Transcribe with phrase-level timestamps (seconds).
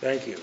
[0.00, 0.38] Thank you.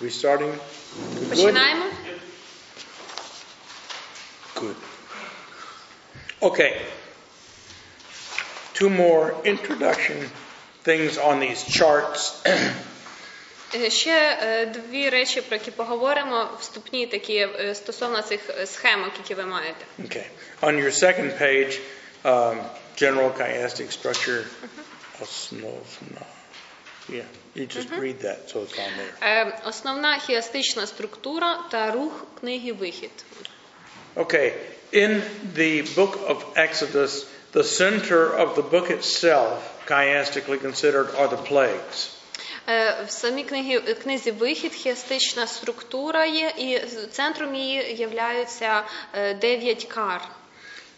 [0.00, 0.52] We starting?
[1.34, 1.54] Good.
[4.54, 4.76] Good.
[6.42, 6.80] Okay.
[8.72, 10.26] Two more introduction
[10.82, 12.42] things on these charts.
[13.74, 19.10] Е, Ще е, дві речі, про які поговоримо, вступні такі е, стосовно цих е, схемок,
[19.18, 19.84] які ви маєте.
[19.98, 20.24] Okay.
[20.62, 21.80] On your second page,
[22.24, 22.58] um,
[23.02, 24.44] general chiastic structure.
[25.20, 26.24] Osnovna.
[27.08, 27.22] Yeah,
[27.54, 29.14] you just read that, so it's on there.
[29.22, 33.10] Е, Основна хіастична структура та рух книги Вихід.
[34.16, 34.52] Okay,
[34.92, 35.22] in
[35.56, 42.10] the book of Exodus, the center of the book itself, chiastically considered, are the plagues.
[42.68, 46.80] Е, В самій книгі, книзі Вихід хіастична структура є, і
[47.12, 48.82] центром її являються
[49.14, 50.20] е, дев'ять кар.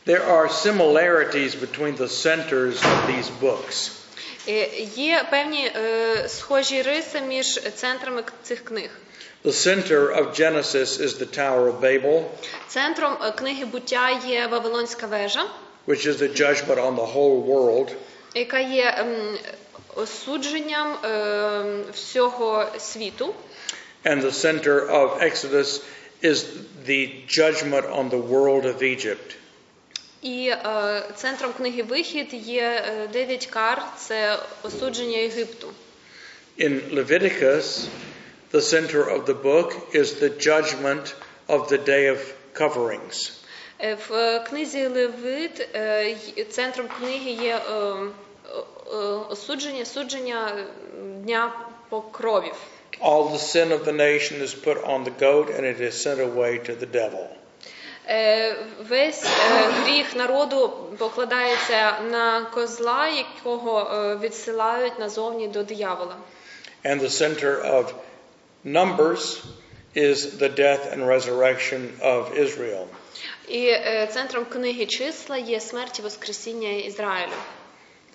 [0.06, 3.91] There are similarities between the centers of these books.
[4.48, 5.72] Е, Є певні
[6.28, 8.91] схожі риси між центрами цих книг.
[9.44, 12.22] The center of Genesis is the Tower of Babel,
[12.69, 15.47] Центром книги буття є Вавилонська вежа,
[15.87, 17.89] which is the judgment on the whole world.
[18.34, 19.39] яка є ем,
[19.95, 23.34] осудженням ем, всього світу.
[24.06, 25.81] And the center of Exodus
[26.23, 26.45] is
[26.88, 29.36] the judgment on the world of Egypt.
[30.22, 35.67] І е, центром книги Вихід є е, дев'ять кар, це осудження Єгипту.
[36.59, 37.86] In Leviticus,
[38.53, 41.14] the center of the book is the judgment
[41.47, 42.17] of the day of
[42.56, 43.31] coverings.
[43.80, 47.97] Е, В е, книзі Левит е, й- центром книги є е, е,
[49.30, 50.64] осудження, судження е,
[51.25, 51.52] дня
[51.89, 52.55] покровів.
[53.00, 56.20] All the sin of the nation is put on the goat and it is sent
[56.20, 57.27] away to the devil.
[58.08, 58.56] Е,
[58.88, 59.28] Весь е,
[59.84, 66.16] гріх народу покладається на козла, якого е, відсилають назовні до диявола.
[66.84, 67.94] And the center of
[68.65, 69.44] Numbers
[69.94, 72.87] is the death and resurrection of Israel.
[73.48, 77.32] І е, центром книги числа є смерть і воскресіння Ізраїлю.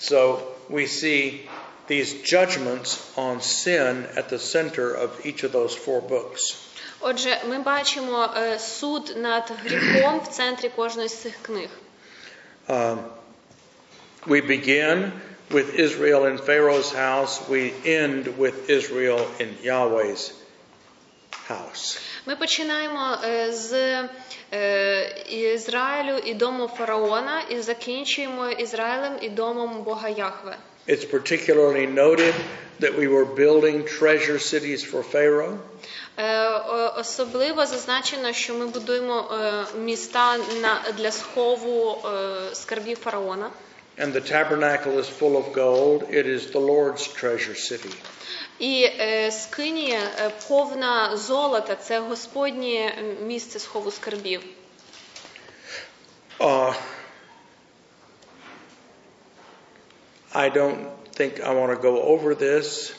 [0.01, 1.49] So we see
[1.87, 6.63] these judgments on sin at the center of each of those four books.
[7.01, 11.69] Отже, ми бачимо е, суд над гріхом в центрі кожної з цих книг.
[12.69, 12.99] Um,
[14.27, 15.13] we begin
[15.51, 17.41] with Israel in Pharaoh's house.
[17.49, 20.33] We end with Israel in Yahweh's
[21.51, 21.99] house.
[22.27, 23.73] Ми починаємо е, з
[24.53, 30.57] е, Ізраїлю і дому фараона і закінчуємо Ізраїлем і домом Бога Яхве.
[30.89, 32.35] It's particularly noted
[32.81, 35.57] that we were building treasure cities for Pharaoh.
[36.17, 43.51] Е, о- Особливо зазначено, що ми будуємо е, міста на для схову е, скарбів фараона.
[43.99, 46.01] And the tabernacle is full of gold.
[46.19, 47.95] It is the Lord's treasure city.
[48.62, 54.44] І е, скинія е, повна золота це Господнє місце схову скарбів.
[56.40, 56.74] Uh,
[60.34, 60.80] I don't
[61.18, 62.94] think I want to go over this,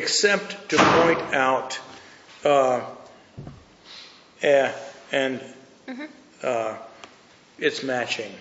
[0.00, 1.70] except to point out,
[2.44, 2.80] uh,
[4.42, 4.72] eh,
[5.12, 5.40] and
[6.42, 6.74] uh,
[7.58, 8.32] it's matching.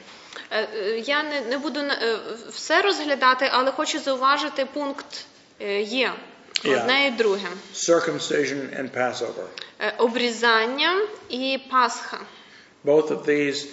[0.52, 0.68] Е,
[1.06, 1.80] Я не, не буду
[2.50, 5.26] все розглядати, але хочу зауважити пункт
[5.80, 6.14] є.
[6.66, 7.48] Одне і друге.
[7.74, 9.46] Circumcision and Passover.
[9.80, 12.20] Е, Обрізання і Пасха.
[12.86, 13.68] Both of these,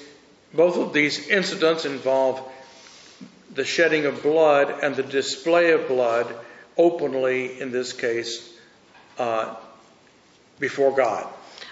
[0.54, 2.42] both of these incidents involve
[3.54, 6.26] the shedding of blood and the display of blood
[6.76, 8.32] openly, in this case,
[9.18, 9.56] uh,
[10.60, 11.26] before God.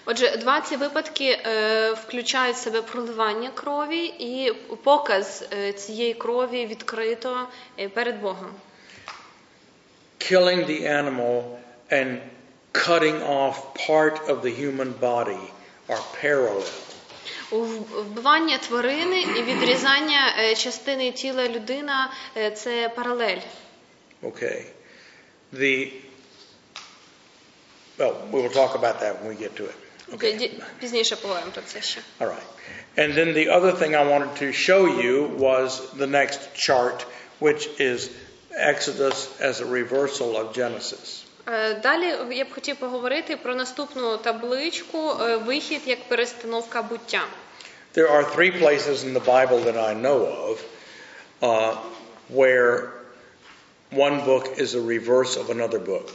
[0.04, 4.52] Отже, два ці випадки е, включають в себе проливання крові і
[4.84, 7.48] показ е, цієї крові відкрито
[7.78, 8.50] е, перед Богом.
[10.19, 11.59] Killing the animal
[11.91, 12.22] and
[12.72, 15.44] cutting off part of the human body
[15.90, 16.64] are parallel.
[17.52, 17.58] У-
[18.02, 23.37] Вбивання тварини і відрізання е, частини тіла людина е, це паралель.
[24.23, 24.61] Okay.
[25.53, 25.91] The
[27.97, 29.75] well, we will talk about that when we get to it.
[30.14, 30.37] Okay.
[30.37, 32.02] Ді- Пізніше поговоримо про це ще.
[32.20, 32.47] All right.
[32.97, 35.16] And then the other thing I wanted to show you
[35.47, 37.05] was the next chart,
[37.40, 38.09] which is
[38.59, 41.25] Exodus as a reversal of Genesis.
[41.47, 47.22] Е, Далі я б хотів поговорити про наступну табличку е, вихід як перестановка буття.
[47.95, 50.19] There are three places in the Bible that I know
[50.51, 50.57] of
[51.41, 51.77] uh,
[52.39, 52.91] where
[53.91, 56.13] one book is a reverse of another book.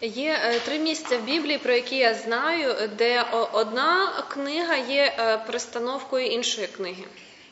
[0.00, 5.12] Є е, три місця в Біблії, про які я знаю, де одна книга є
[5.46, 7.04] перестановкою іншої книги.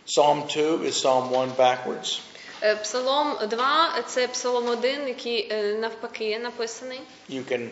[0.06, 2.20] Psalm 2 is Psalm 1 backwards.
[2.64, 7.00] Е, Псалом 2 це псалом 1, який е, навпаки написаний.
[7.30, 7.68] You can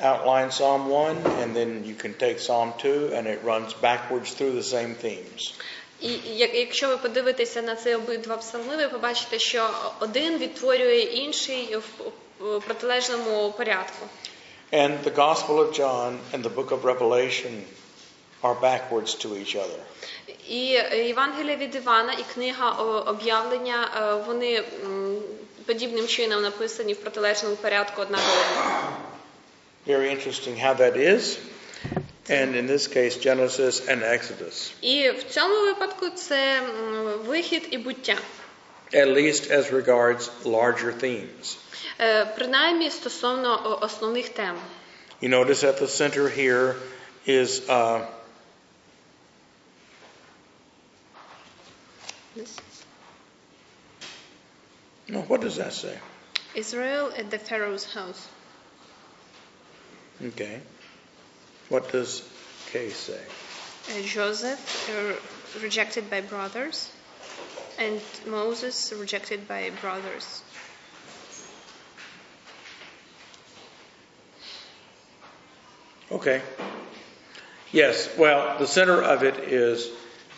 [0.00, 4.52] outline Psalm 1 and then you can take Psalm 2 and it runs backwards through
[4.52, 5.54] the same themes.
[6.00, 9.70] І як- якщо ви подивитеся на ці обидва псалми, ви побачите, що
[10.00, 11.76] один відтворює інший
[12.40, 14.06] в протилежному порядку.
[14.72, 17.62] And the Gospel of John and the book of Revelation
[18.43, 19.79] are backwards to each other.
[20.49, 20.57] І
[21.07, 25.17] Євангелія від Івана і книга о, об'явлення е, вони м,
[25.65, 28.93] подібним чином написані в протилежному порядку одна до одного.
[29.87, 31.37] Very interesting how that is.
[32.29, 36.63] And in this case, Genesis and Exodus, І в цьому випадку це м,
[37.27, 38.15] вихід і буття.
[38.93, 41.57] at least as regards larger themes.
[41.99, 44.55] Е, Принаймні стосовно о, основних тем.
[45.21, 46.73] You notice at the center here
[47.27, 47.99] is uh,
[55.08, 55.20] no.
[55.22, 55.96] What does that say?
[56.54, 58.28] Israel at the Pharaoh's house.
[60.22, 60.60] Okay.
[61.68, 62.28] What does
[62.72, 63.20] K say?
[63.88, 66.90] Uh, Joseph uh, rejected by brothers,
[67.78, 70.42] and Moses rejected by brothers.
[76.12, 76.42] Okay.
[77.72, 78.08] Yes.
[78.18, 79.88] Well, the center of it is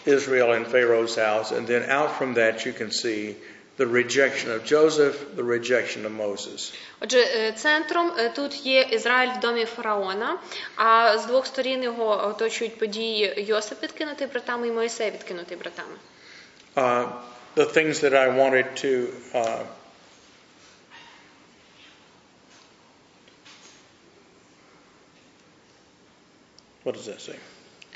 [0.05, 3.35] Israel and Pharaoh's house, and then out from that you can see
[3.77, 6.73] the rejection of Joseph, the rejection of Moses.
[6.99, 10.39] Отже, е, центром е, тут є Ізраїль в домі фараона,
[10.75, 15.95] а з двох сторін його оточують події Йосип відкинутий братами і Моїсей відкинутий братами.
[16.75, 17.07] Uh,
[17.55, 18.91] the things that I wanted to
[19.33, 19.63] uh,
[26.83, 27.35] what does that say?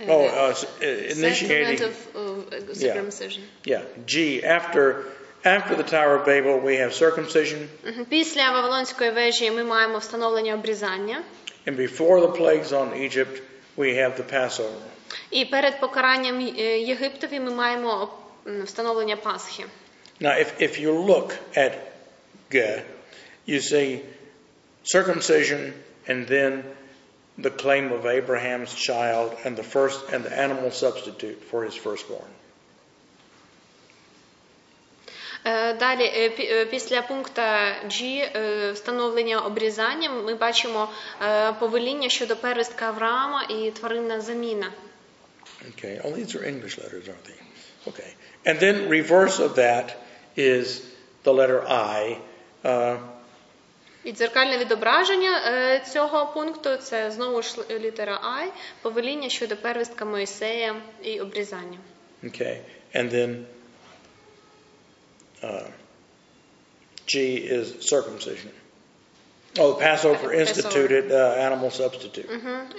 [0.02, 1.82] Е, Oh, uh, s- uh, settlement initiating.
[1.84, 2.94] of, uh, Yeah.
[2.94, 3.44] circumcision.
[3.66, 4.42] Yeah, G.
[4.46, 4.96] After
[5.44, 8.06] after the Tower of Babel, we have circumcision, Мгм.
[8.10, 11.22] Після Вавилонської вежі ми маємо встановлення обрізання,
[11.68, 13.42] and before the plagues on Egypt,
[13.78, 14.82] we have the Passover.
[15.32, 18.10] і перед покаранням е, Єгиптові ми маємо
[18.48, 19.64] м, встановлення Пасхи.
[20.22, 21.72] Now, if if you look at
[22.52, 22.82] G,
[23.48, 24.00] you see
[24.84, 25.74] circumcision,
[26.10, 26.64] and then
[27.38, 32.32] the claim of Abraham's child, and the first and the animal substitute for his firstborn.
[35.46, 40.90] Е, Далі, е, пі- е, після пункта G е, встановлення обрізання, ми бачимо
[41.22, 44.72] е, повеління щодо первістка Авраама і тваринна заміна.
[45.72, 46.02] Okay.
[46.06, 47.40] Oh, these are English letters, aren't they?
[47.92, 48.12] Okay.
[48.46, 49.88] And then reverse of that
[50.38, 50.66] is
[51.24, 52.18] the letter I.
[52.64, 52.98] Uh,
[54.07, 58.49] І дзеркальне відображення е, цього пункту це знову ж літера I,
[58.83, 61.79] повеління щодо первістка Моїсея і обрізання.
[62.25, 62.59] okay.
[62.95, 63.47] And then
[65.43, 65.67] uh,
[67.07, 67.15] G
[67.57, 68.51] is circumcision.
[69.59, 72.27] Oh, the Passover instituted uh, animal substitute.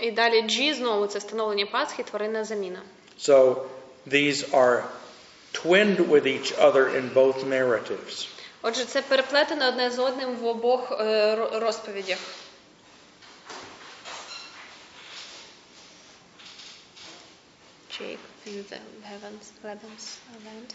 [0.01, 2.81] І далі G знову це встановлення Пасхи, тваринна заміна.
[3.19, 3.55] So
[4.07, 4.83] these are
[5.53, 8.27] twinned with each other in both narratives.
[8.66, 11.04] Отже, це переплетено одне з одним в обох е,
[11.36, 12.18] ро- розповідях.
[17.90, 20.74] Jacob in the heavens, Laban's land.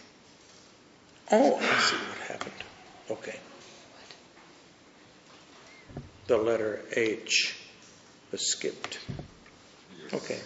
[1.32, 2.64] Oh, I see what happened.
[3.10, 3.40] Okay.
[6.28, 7.58] The letter H
[8.32, 9.00] was skipped.
[10.14, 10.40] Okay.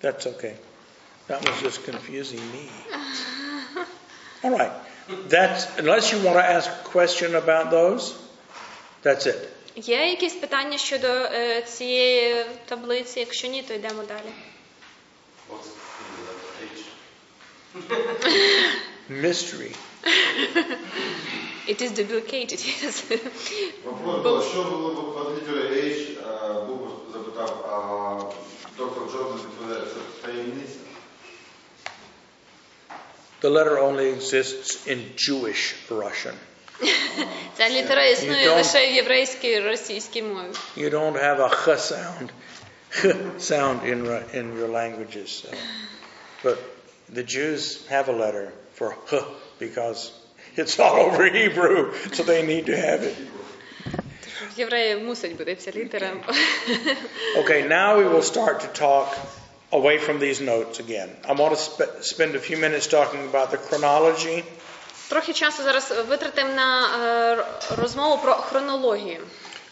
[0.00, 0.56] That's okay.
[1.28, 2.68] That was just confusing me.
[4.42, 4.72] All right.
[5.09, 8.13] That's unless you want to ask a question about those,
[9.03, 9.49] that's it.
[9.75, 13.19] Є якісь питання щодо е, цієї таблиці?
[13.19, 14.31] Якщо ні, то йдемо далі.
[15.49, 15.69] What's
[16.01, 16.83] in the letter H?
[19.09, 19.71] Mystery.
[21.67, 23.03] It is duplicated, yes.
[23.85, 26.79] Вопрос був, що було б в літері H, е, Бог
[27.13, 27.75] запитав, а
[28.77, 30.78] доктор Джордан відповідає, це таємниця.
[33.40, 36.34] The letter only exists in Jewish Russian.
[37.56, 40.46] Ця літера існує You don't- лише в єврейській російській мові.
[40.76, 42.28] You don't have a ch sound,
[43.38, 45.28] sound in Ru- in your languages.
[45.42, 45.48] so.
[46.44, 46.58] But
[47.14, 48.46] the Jews have a letter
[48.78, 49.24] for h
[49.60, 50.10] because
[50.56, 51.80] it's all over Hebrew,
[52.16, 53.14] so they need to have it.
[54.56, 56.12] В євреїв мусить бути ця літера.
[57.36, 59.08] Okay, now we will start to talk
[59.72, 61.08] away from these notes again.
[61.24, 64.44] I want to sp- spend a few minutes talking about the chronology
[65.08, 69.20] Трохи часу зараз витратимо на е, р- розмову про хронологію.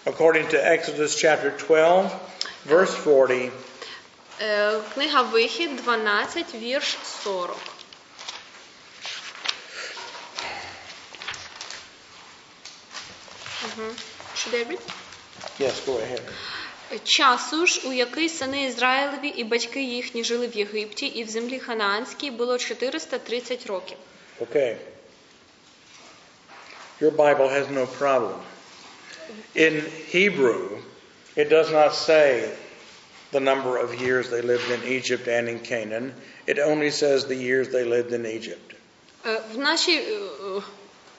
[0.07, 2.11] according to Exodus chapter 12,
[2.69, 3.53] verse 40.
[4.41, 7.57] Е, Книга Вихід 12, вірш 40.
[13.65, 13.91] Мгм.
[14.37, 14.81] Should I read?
[15.61, 16.23] Yes, go ahead.
[17.04, 21.60] Часу ж, у який сини Ізраїлеві і батьки їхні жили в Єгипті і в землі
[21.60, 23.98] Ханаанській, було 430 років.
[24.42, 24.78] Okay.
[27.02, 28.40] Your Bible has no problem.
[29.56, 29.74] In
[30.16, 30.82] Hebrew,
[31.36, 32.50] it does not say
[33.32, 36.14] the number of years they lived in Egypt and in Canaan.
[36.48, 38.76] It only says the years they lived in Egypt.
[39.26, 40.20] Е, В нашій е,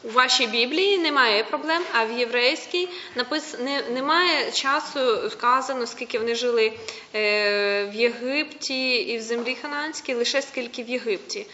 [0.03, 6.35] у вашій Біблії немає проблем, а в єврейській напис не, немає часу вказано, скільки вони
[6.35, 6.73] жили
[7.15, 11.45] е, в Єгипті і в землі Ханаанській, лише скільки в Єгипті.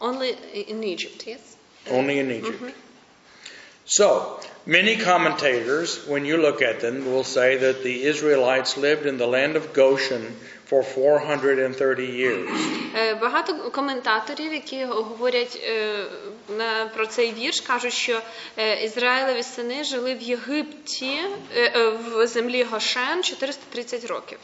[0.00, 0.34] Only
[0.72, 1.42] in Egypt, yes?
[1.90, 2.62] Only in Egypt.
[3.86, 4.08] So,
[4.66, 9.26] many commentators, when you look at them, will say that the Israelites lived in the
[9.26, 10.22] land of Goshen
[10.70, 12.48] for 430 years.
[12.96, 16.04] Е, Багато коментаторів, які говорять е,
[16.58, 18.20] на, про цей вірш, кажуть, що
[18.56, 21.18] е, Ізраїлеві сини жили в Єгипті,
[21.56, 24.38] е, е, в землі Гошен 430 років.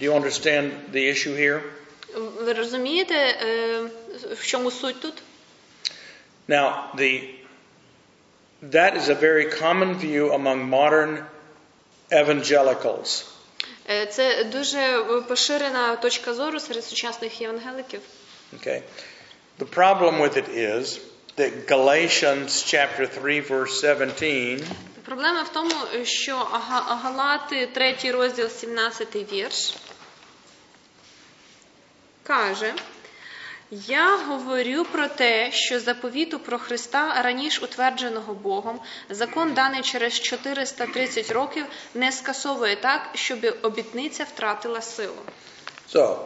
[0.00, 1.60] Do you understand the issue here?
[2.44, 3.80] Ви розумієте, е,
[4.40, 5.14] в чому суть тут?
[6.48, 7.20] Now, the,
[8.62, 11.24] that is a very common view among modern
[12.10, 13.24] evangelicals.
[13.89, 18.01] Е, Це дуже поширена точка зору серед сучасних євангеликів.
[18.53, 18.81] Okay.
[19.59, 20.99] The problem with it is
[21.37, 24.63] that Galatians chapter 3 verse 17
[25.05, 26.35] Проблема в тому, що
[27.03, 29.73] Галати, 3 розділ, 17 вірш,
[32.23, 32.73] каже,
[33.87, 41.31] я говорю про те, що заповіту про Христа, раніше утвердженого Богом, закон, даний через 430
[41.31, 45.21] років, не скасовує так, щоб обітниця втратила силу.
[45.93, 46.17] So,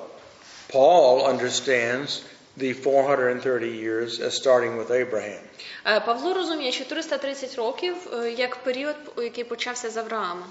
[0.73, 2.21] Paul understands
[2.57, 5.39] the 430 years as starting with Abraham.
[5.85, 10.47] Е, Павло розуміє 430 років е, як період, який почався з Авраама.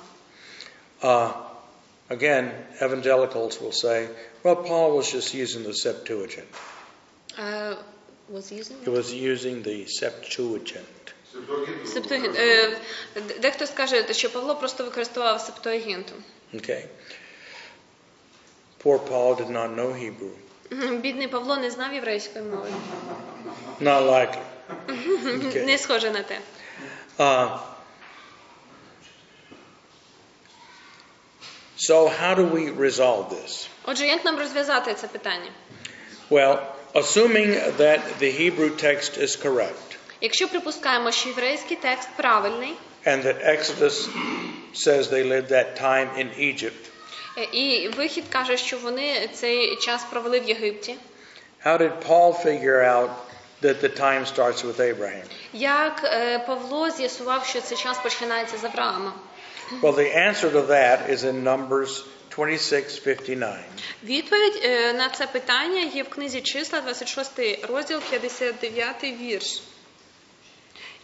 [1.03, 1.31] Uh,
[2.11, 2.51] again,
[2.81, 4.09] evangelicals will say,
[4.43, 6.49] well, Paul was just using the Septuagint.
[7.40, 7.76] Е,
[8.34, 11.14] was using He was using the Septuagint.
[11.34, 11.88] Септуагінту.
[11.88, 12.36] Септуагінт.
[12.40, 12.78] Е,
[13.16, 16.14] д- Дехто скаже, що Павло просто використовував септуагінту.
[16.54, 16.86] Okay.
[18.84, 20.32] Poor Paul did not know Hebrew.
[20.72, 22.70] Мгм, Бідний Павло не знав єврейської мови.
[23.82, 24.42] Not likely.
[25.66, 25.78] Не Okay.
[25.78, 26.40] схоже на те.
[27.18, 27.58] Uh,
[31.78, 33.68] so, how do we resolve this?
[33.86, 35.52] Отже, як нам розв'язати це питання?
[36.30, 36.60] Well,
[36.96, 42.74] assuming that the Hebrew text is correct Якщо припускаємо, що єврейський текст правильний,
[43.06, 44.10] and that Exodus
[44.74, 46.90] says they lived that time in Egypt,
[47.38, 50.96] е, і вихід каже, що вони цей час провели в Єгипті,
[51.66, 53.10] how did Paul figure out
[53.62, 55.26] that the time starts with Abraham?
[55.54, 59.14] як е, Павло з'ясував, що цей час починається з Авраама?
[59.82, 62.04] Well, the answer to that is in Numbers
[62.37, 63.57] 26:59.
[64.05, 67.31] Відповідь е, на це питання є в книзі числа, 26
[67.69, 69.63] розділ, 59 вірш.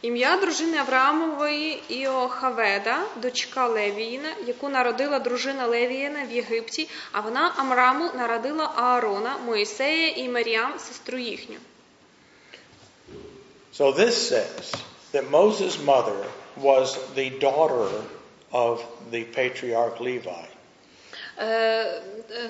[0.02, 8.10] Ім'я дружини Авраамової Іохаведа, дочка Левіїна, яку народила дружина Левіїна в Єгипті, а вона Амраму
[8.14, 11.56] народила Аарона, Моїсея і Маріам, сестру їхню.
[13.78, 14.74] So this says
[15.12, 16.20] that Moses' mother
[16.60, 17.88] was the daughter
[18.52, 18.74] of
[19.12, 20.51] the patriarch Levi.
[21.38, 22.02] Е, е,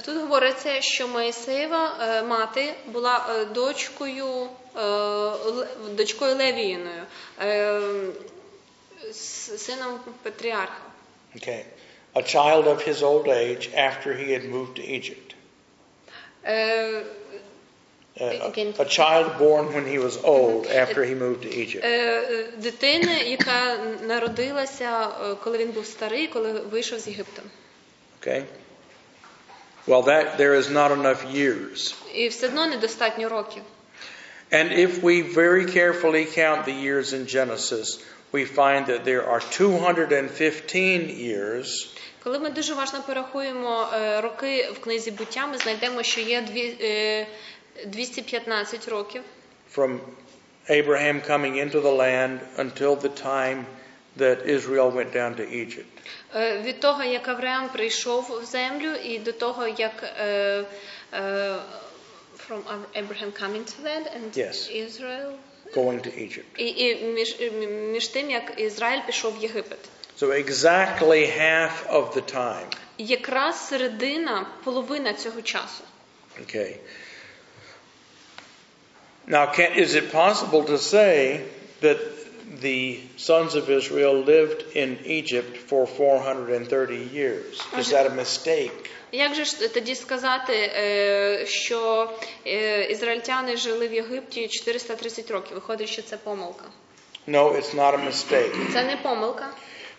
[0.05, 4.49] Тут говориться, що Моїсеєва е, мати була дочкою,
[5.91, 7.03] дочкою Левіїною,
[9.57, 10.83] сином патріарха.
[11.37, 11.65] Okay.
[12.15, 15.35] A child of his old age after he had moved to Egypt.
[16.45, 17.03] Е,
[18.21, 21.85] Uh, a, a child born when he was old after he moved to Egypt.
[21.85, 25.09] е, яка народилася,
[25.45, 27.43] коли він був старий, коли вийшов з Єгипту.
[28.21, 28.43] Okay?
[29.88, 31.96] Well, that there is not enough years.
[32.14, 33.64] І все одно недостатньо років.
[34.52, 38.00] And if we very carefully count the years in Genesis,
[38.32, 41.88] we find that there are 215 years
[42.24, 46.78] Коли ми дуже важно порахуємо е, роки в книзі буття, ми знайдемо, що є дві,
[46.82, 47.28] е,
[47.86, 49.22] 215 років
[49.76, 50.00] from
[50.70, 53.66] Abraham coming into the land until the time
[54.18, 55.86] that Israel went down to Egypt.
[56.36, 60.64] Е, від того, як Авраам прийшов в землю, і до того, як е,
[61.14, 61.56] е,
[62.50, 62.62] from
[62.96, 64.70] Abraham coming to land and Yes.
[64.86, 65.32] Israel,
[65.76, 66.46] Going to Egypt.
[66.58, 67.38] і, і між,
[67.92, 69.80] між тим, як Ізраїль пішов в Єгипет.
[70.22, 72.68] So exactly half of the time
[72.98, 75.84] якраз середина, половина цього часу.
[76.42, 76.76] Okay.
[79.28, 81.42] Now, can, is it possible to say
[81.82, 81.98] that
[82.62, 87.62] the sons of Israel lived in Egypt for 430 years?
[87.78, 88.90] Is that a mistake?
[89.12, 92.10] Як же ж тоді сказати, е, що
[92.48, 95.54] е, ізраїльтяни жили в Єгипті 430 років?
[95.54, 96.66] Виходить, що це помилка.
[97.28, 98.74] No, it's not a mistake.
[98.74, 99.50] Це не помилка,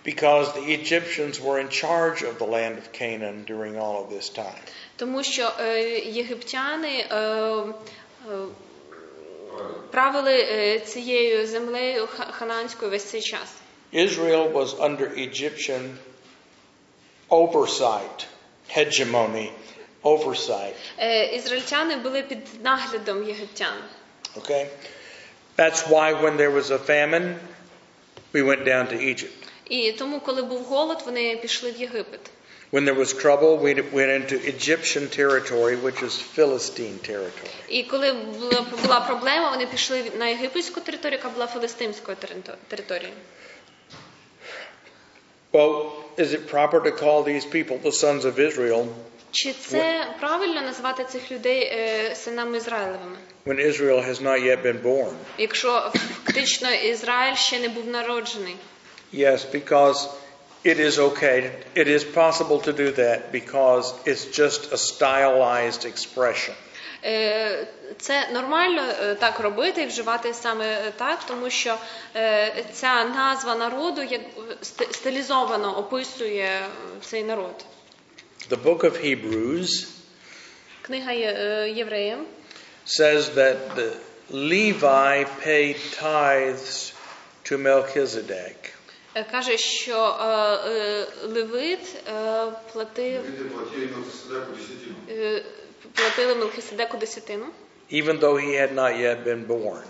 [0.04, 4.30] Because the Egyptians were in charge of the land of Canaan during all of this
[4.38, 4.62] time.
[4.96, 7.64] тому що е, єгиптяни е, е,
[9.90, 13.54] правили е, цією землею ха- хананською весь цей час.
[13.92, 15.90] Israel was under Egyptian
[17.30, 18.26] oversight,
[18.76, 19.50] hegemony,
[20.04, 20.74] oversight.
[20.98, 23.76] Е, Ізраїльтяни були під наглядом єгиптян.
[24.36, 24.66] Okay?
[25.56, 27.34] That's why when there was a famine,
[28.34, 29.34] we went down to Egypt.
[29.70, 32.20] І тому, коли був голод, вони пішли в Єгипет.
[32.72, 37.50] When there was trouble, we went into Egyptian territory, which is Philistine territory.
[37.68, 43.14] І коли була, була проблема, вони пішли на єгипетську територію, яка була филистимською терито- територією.
[45.52, 48.86] Well, is it proper to call these people the sons of Israel
[49.30, 53.16] Чи це правильно назвати цих людей е, синами Ізраїлевими?
[53.46, 55.12] when Israel has not yet been born?
[55.38, 58.56] Якщо фактично Ізраїль ще не був народжений?
[59.14, 60.08] Yes, because
[60.64, 61.50] it is okay.
[61.74, 66.54] It is possible to do that because it's just a stylized expression.
[67.04, 67.66] Е,
[67.98, 71.76] Це нормально е, так робити і вживати саме так, тому що
[72.16, 74.20] е, ця назва народу як
[74.62, 76.66] ст- стилізовано описує е,
[77.02, 77.64] цей народ.
[78.50, 79.86] The book of Hebrews
[80.82, 82.24] Книга Є- е, Євреям
[82.86, 83.90] says that the
[84.32, 86.92] Levi paid tithes
[87.44, 88.71] to Melchizedek.
[89.15, 90.25] Е, каже, що е,
[90.69, 92.11] е, Левит е,
[92.73, 93.21] платив
[93.53, 94.95] платили Мелхиседеку десятину.
[95.09, 95.43] е,
[95.93, 97.45] платили Мелхиседеку десятину.
[97.91, 99.83] even though he had not yet been born.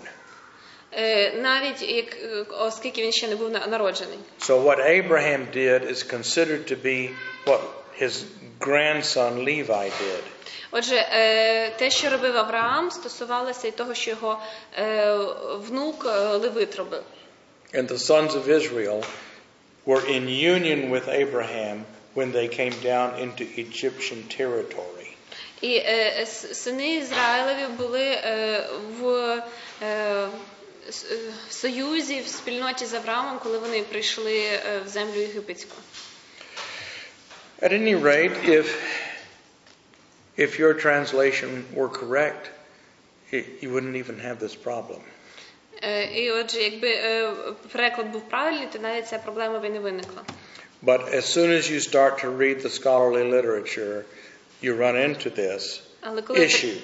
[0.92, 2.16] Е, Навіть як
[2.50, 4.18] оскільки він ще не був народжений.
[4.40, 7.10] So what Abraham did is considered to be
[7.46, 7.60] what
[8.02, 8.24] his
[8.60, 10.22] grandson Levi did.
[10.70, 14.38] Отже, е, те, що робив Авраам, стосувалося і того, що його
[14.78, 15.14] е,
[15.56, 17.02] внук е, Левит робив.
[17.73, 19.03] And the sons of Israel
[19.85, 21.85] were in union with Abraham
[22.15, 25.05] when they came down into Egyptian territory.
[25.61, 28.63] І е, с- сини Ізраїлеві були е,
[28.99, 29.07] в,
[29.83, 30.27] е,
[30.89, 31.17] с- е,
[31.49, 35.75] в союзі, в спільноті з Авраамом, коли вони прийшли е, в землю єгипетську.
[37.61, 38.65] At any rate, if
[40.37, 42.43] if your translation were correct,
[43.33, 45.01] it, you wouldn't even have this problem.
[45.86, 47.32] Е, І отже, якби е,
[47.72, 50.22] переклад був правильний, то навіть ця проблема би не виникла.
[50.82, 54.04] But as soon as you start to read the scholarly literature,
[54.62, 55.80] you run into this
[56.28, 56.76] issue.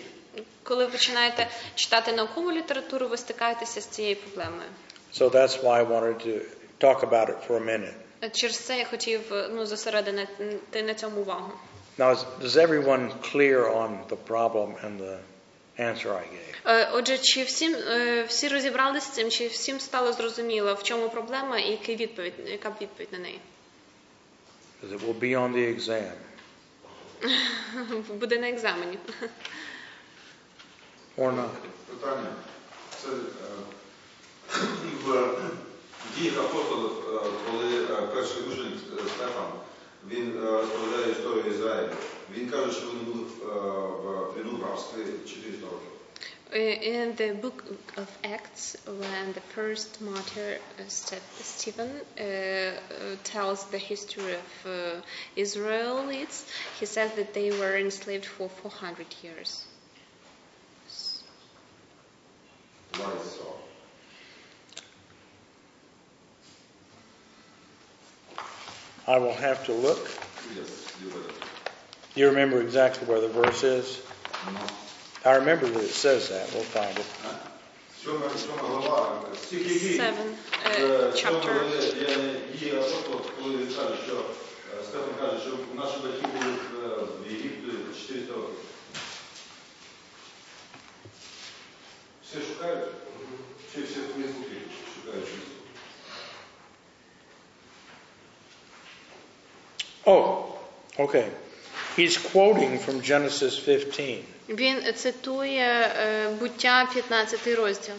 [0.62, 4.68] коли ви починаєте читати наукову літературу, ви стикаєтеся з цією проблемою.
[5.14, 6.40] So that's why I wanted to
[6.80, 7.94] talk about it for a minute.
[8.22, 11.52] Е, Через це я хотів ну, зосередити на цьому увагу.
[11.98, 15.18] Now, is, is everyone clear on the problem and the
[15.80, 16.54] answer I gave?
[16.64, 21.08] Е, Отже, чи всім е, всі розібралися з цим, чи всім стало зрозуміло, в чому
[21.08, 23.40] проблема і яка відповідь, яка б відповідь на неї?
[24.82, 26.12] Because it will be on the exam.
[28.20, 28.98] Буде на екзамені.
[31.18, 31.48] Or not.
[31.86, 32.32] Питання.
[33.02, 33.12] Це е,
[36.06, 36.90] В діях апостолів,
[37.46, 39.52] коли перший е, Стефан,
[40.07, 41.93] він е, розповідає історію Ізраїлю.
[42.31, 45.89] Він каже, що вони були в, е, в пліну в рабстві 400 років.
[46.51, 47.63] Uh, In the book
[47.97, 54.51] of Acts, when the first martyr uh, Ste- Stephen uh, uh, tells the history of
[54.65, 55.01] uh,
[55.35, 56.45] Israelites,
[56.79, 59.65] he says that they were enslaved for 400 years.
[62.97, 63.47] Why is so?
[69.09, 70.09] I will have to look.
[70.55, 70.69] Yes,
[71.01, 71.33] you better.
[72.15, 73.99] You remember exactly where the verse is?
[74.53, 75.31] No.
[75.31, 76.45] I remember that it says that.
[76.53, 77.05] We'll find it.
[78.03, 79.97] Сьома, сьома глава, стих який?
[79.99, 81.53] Seven, В uh, цьому chapter.
[81.53, 83.95] главі діяння- дії апостолів, коли він каже,
[100.09, 100.45] Oh,
[100.99, 101.25] okay.
[101.97, 104.23] He's quoting from Genesis 15.
[104.49, 107.95] Він цитує е, буття 15 розділ.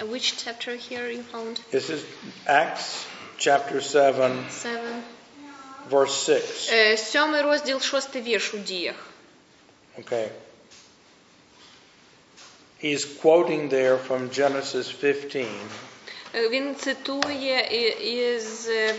[0.00, 1.60] Uh, Which chapter here you found?
[1.72, 2.00] This is
[2.46, 3.04] Acts
[3.38, 5.02] chapter 7, Seven.
[5.90, 6.72] verse 6.
[6.72, 8.94] Е, Сьомий розділ, шостий вірш у діях.
[9.98, 10.28] Okay.
[12.82, 15.46] He's quoting there from Genesis 15.
[16.34, 18.94] Е, Він цитує і- із е,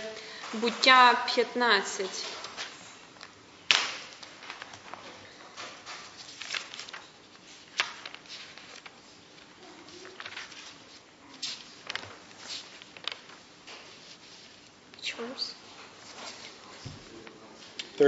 [0.54, 2.06] буття 15.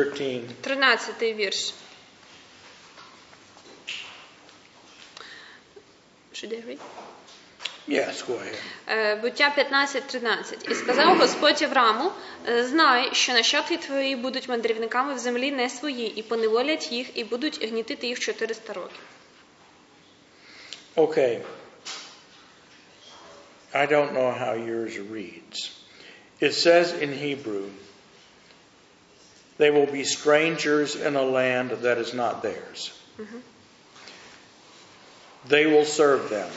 [0.04, 0.42] 13.
[0.61, 1.74] 13 вірш.
[6.34, 6.78] Should I read?
[7.88, 8.58] Yes, go ahead.
[8.88, 10.70] Е, Буття 15.13.
[10.70, 12.12] І сказав Господь Аврааму,
[12.48, 17.24] «Е, знай, що нащадки твої будуть мандрівниками в землі не свої, і поневолять їх, і
[17.24, 19.00] будуть гнітити їх 400 років.
[20.96, 21.40] Okay.
[23.74, 25.58] I don't know how yours reads.
[26.40, 27.70] It says in Hebrew,
[29.59, 32.97] they will be strangers in a land that is not theirs.
[33.18, 33.38] Mm-hmm.
[35.49, 36.51] They will serve them.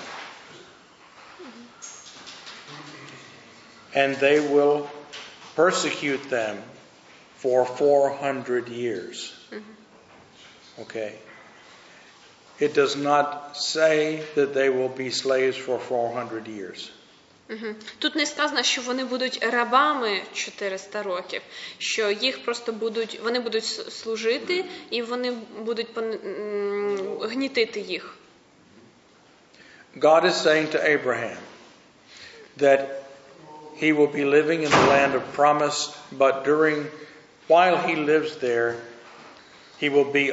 [3.93, 4.89] And they will
[5.55, 6.61] persecute them
[7.35, 9.33] for 400 years.
[9.51, 10.81] Mm-hmm.
[10.83, 11.15] Okay?
[12.59, 16.91] It does not say that they will be slaves for 400 years.
[17.50, 17.74] Мгм.
[17.98, 21.42] Тут не сказано, що вони будуть рабами 400 років,
[21.78, 25.32] що їх просто будуть, вони будуть с- служити і вони
[25.64, 28.14] будуть пон- м, гнітити їх.
[29.96, 31.36] God is saying to Abraham
[32.58, 32.80] that
[33.82, 35.78] he will be living in the land of promise,
[36.12, 36.84] but during,
[37.48, 38.74] while he lives there,
[39.82, 40.26] he will be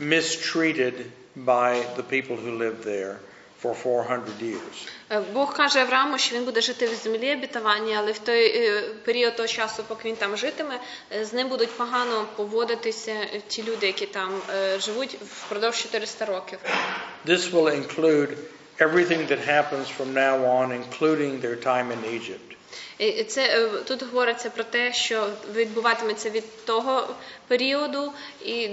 [0.00, 0.94] mistreated
[1.36, 3.16] by the people who live there
[3.63, 4.87] For 400 years.
[5.09, 8.81] Е, Бог каже Аврааму, що він буде жити в землі обітованій, але в той е,
[9.05, 10.79] період того часу, поки він там житиме,
[11.15, 13.15] е, з ним будуть погано поводитися
[13.47, 14.41] ті люди, які там
[14.79, 16.59] живуть впродовж 400 років.
[17.27, 18.29] This will include
[18.79, 22.55] everything that happens from now on, including their time in Egypt.
[22.97, 27.15] І- це тут говориться про те, що відбуватиметься від того
[27.47, 28.13] періоду,
[28.45, 28.69] і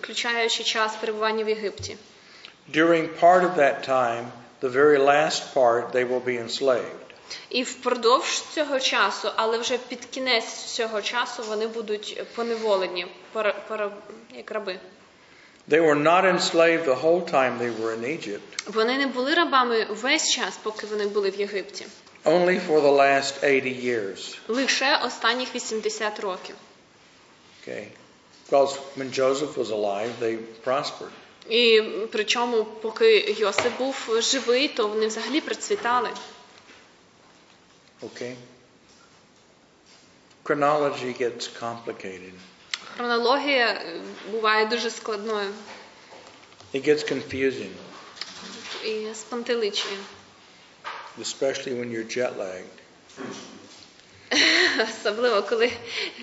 [0.00, 1.96] включаючи час перебування в Єгипті.
[2.71, 7.01] During part of that time, the very last part, they will be enslaved.
[7.49, 13.91] І впродовж цього часу, але вже під кінець цього часу вони будуть поневолені, пора, пора,
[14.37, 14.79] як раби.
[15.69, 19.87] They were not enslaved the whole time they were in Egypt, Вони не були рабами
[19.89, 21.85] весь час, поки вони були в Єгипті.
[22.25, 24.37] only for the last 80 years.
[24.47, 26.55] Лише останніх 80 років.
[27.61, 27.87] Okay?
[28.49, 31.11] Because when Joseph was alive, they prospered.
[31.50, 31.82] І
[32.12, 36.08] причому, поки Йосип був живий, то вони взагалі процвітали.
[38.02, 38.34] Okay?
[40.44, 42.32] Chronology gets complicated.
[42.96, 45.50] Хронологія е, буває дуже складною
[46.74, 47.70] It gets confusing,
[48.84, 49.96] і спантеличує.
[51.18, 52.76] especially when you're jet lagged.
[55.00, 55.72] Особливо, коли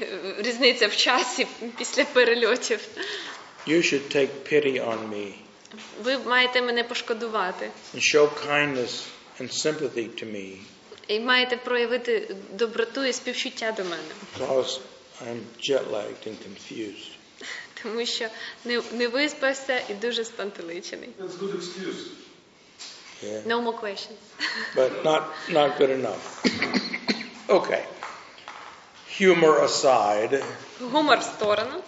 [0.02, 2.80] е, різниця в часі після перельотів.
[3.67, 5.33] You should take pity on me
[6.03, 9.03] Ви маєте мене пошкодувати and show kindness
[9.41, 10.57] and sympathy to me
[11.09, 14.03] і маєте проявити доброту і співчуття до мене,
[14.39, 14.81] because
[15.27, 17.11] I'm jet lagged and confused.
[17.83, 18.29] тому що
[18.65, 21.09] не, не виспався і дуже спантеличений.
[21.21, 22.07] That's a good excuse.
[23.25, 23.47] Yeah.
[23.47, 24.19] No more questions.
[24.77, 26.23] but not not good enough.
[27.49, 27.85] okay.
[29.19, 30.45] Humor aside,
[30.81, 31.83] Гумор в сторону.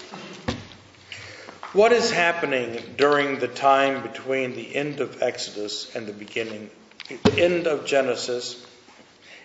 [1.72, 6.70] what is happening during the time between the end of Exodus and the beginning,
[7.08, 8.64] the end of Genesis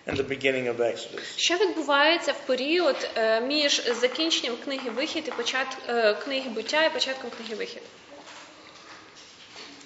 [0.06, 1.36] and the beginning of Exodus?
[1.36, 6.92] Що відбувається в період е, між закінченням книги Вихід і почат, е, книги буття і
[6.92, 7.82] початком книги Вихід?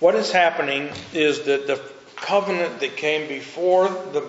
[0.01, 1.79] What is happening is that the
[2.17, 4.23] covenant that came before the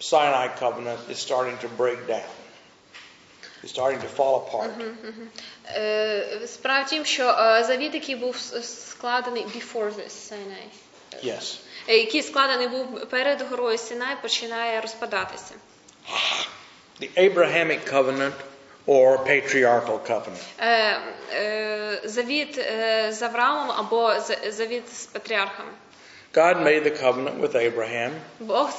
[0.00, 2.30] Sinai covenant is starting to break down.
[3.65, 4.69] Starting to fall apart.
[5.75, 10.67] Е, Справа в тім, що е, завіт, який був складений before this Sinai,
[11.25, 11.57] Yes.
[11.89, 15.53] е, який складений був перед горою Синай, починає розпадатися.
[17.01, 18.33] The Abrahamic covenant
[18.87, 20.43] or patriarchal covenant.
[22.09, 22.55] Завіт
[23.09, 24.13] з Авраамом або
[24.47, 25.71] завіт з патріархами.
[26.33, 28.69] God made the covenant with Abraham, Бог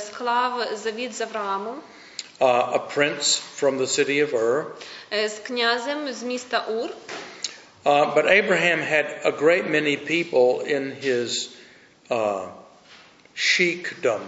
[0.00, 1.80] склав завіт з Авраамом,
[2.39, 4.65] a prince from the city of Ur.
[5.13, 6.89] е, з князем з міста Ур.
[7.85, 11.49] Uh, but Abraham had a great many people in his
[12.09, 12.47] uh,
[13.35, 14.21] sheikdom.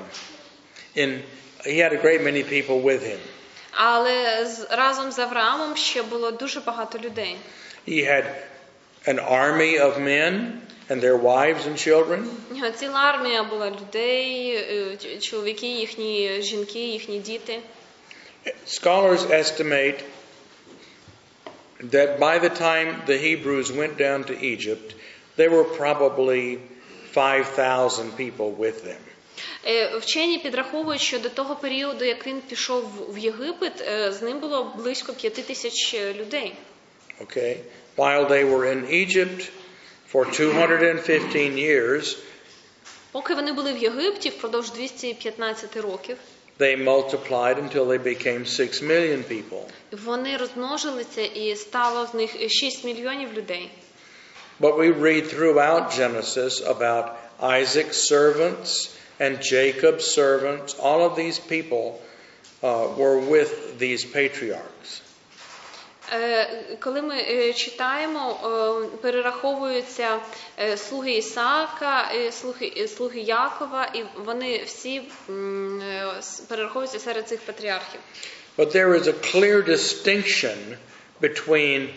[0.95, 1.23] In
[1.65, 3.19] he had a great many people with him.
[3.71, 7.37] Але з, разом з Авраамом ще було дуже багато людей.
[7.87, 8.25] He had
[9.07, 12.25] an army of men and their wives and children.
[12.51, 17.59] У нього ціла армія була людей, е, ч- чоловіки, їхні жінки, їхні діти.
[18.65, 19.99] Scholars estimate
[21.91, 24.95] that by the time the Hebrews went down to Egypt,
[25.35, 26.59] there were probably
[27.13, 29.01] 5,000 people with them.
[29.65, 34.21] Е, Вчені підраховують, що до того періоду, як він пішов в- в Єгипет, е, з
[34.21, 36.53] ним було близько п'яти тисяч е, людей.
[37.21, 37.57] Okay?
[37.97, 39.49] While they were in Egypt
[40.13, 42.17] for 215 years,
[43.11, 46.17] Поки вони були в Єгипті впродовж 215 років,
[46.57, 49.65] they multiplied until they became 6 million people.
[49.91, 53.69] вони розмножилися і стало з них 6 мільйонів людей.
[54.59, 57.05] But we read throughout Genesis about
[57.39, 58.69] Isaac's servants
[59.19, 60.73] and Jacob's servants.
[60.79, 61.85] All of these people
[62.63, 65.01] uh, were with these patriarchs.
[66.12, 66.48] Е,
[66.80, 68.38] Коли ми е, читаємо,
[69.02, 70.18] перераховуються
[70.58, 75.02] е, слуги Ісаака, слуги, слуги Якова, і вони всі
[76.48, 78.00] перераховуються серед цих патріархів.
[78.58, 80.76] But there is a clear distinction
[81.20, 81.88] between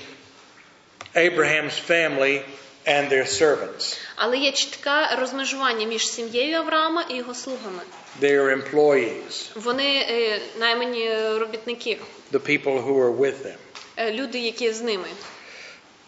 [1.16, 2.42] Abraham's family
[2.88, 3.98] and their servants.
[4.16, 7.82] Але є чітке розмежування між сім'єю Авраама і його слугами.
[8.22, 10.06] They are employees, Вони
[10.60, 11.98] наймані робітники,
[12.32, 13.58] the people who are with them.
[13.98, 15.08] Е, люди, які з ними.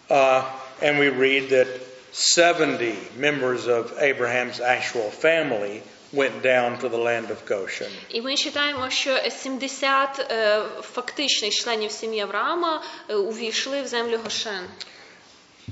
[0.09, 0.43] Uh,
[0.81, 1.67] and we read that
[2.11, 7.91] 70 members of Abraham's actual family went down to the land of Goshen.
[8.09, 14.63] І ми читаємо, що 70 е, фактичних членів сім'ї Авраама е, увійшли в землю Гошен.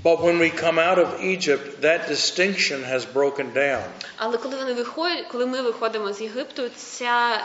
[0.03, 3.83] But when we come out of Egypt, that distinction has broken down.
[4.17, 7.41] Але коли вони виходять, коли ми виходимо з Єгипту, ця,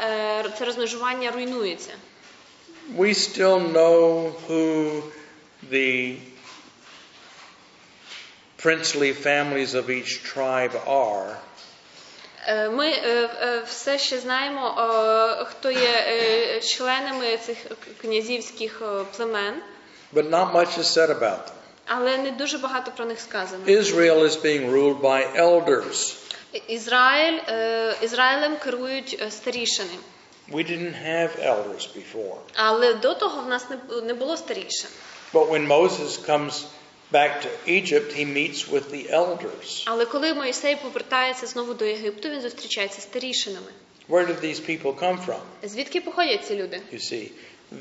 [0.59, 1.91] це розмежування руйнується.
[2.98, 5.02] We still know who
[5.72, 6.18] the
[8.58, 11.36] princely families of each tribe are,
[12.48, 17.58] Е, Ми е, е, все ще знаємо, е, хто є е, членами цих
[18.02, 19.54] князівських е, племен,
[20.14, 21.52] but not much is said about them.
[21.86, 23.66] але не дуже багато про них сказано.
[23.68, 26.16] Israel is being ruled by elders.
[26.68, 29.90] Ізраїль, е, Ізраїлем керують е, старішини.
[30.52, 32.38] We didn't have elders before.
[32.54, 34.90] Але до того в нас не, бу- не було старішин.
[35.34, 36.64] But when Moses comes
[37.12, 39.84] back to Egypt, he meets with the elders.
[39.86, 43.68] Але коли Моїсей повертається знову до Єгипту, він зустрічається з старішинами.
[44.10, 45.40] Where did these people come from?
[45.64, 46.82] Звідки походять ці люди?
[46.94, 47.30] You see,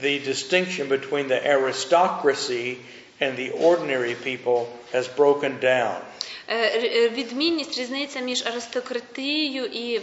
[0.02, 2.76] the distinction between the aristocracy
[3.21, 6.01] and the ordinary people has broken down.
[6.47, 10.01] Е, е, Відмінність, різниця між аристократією і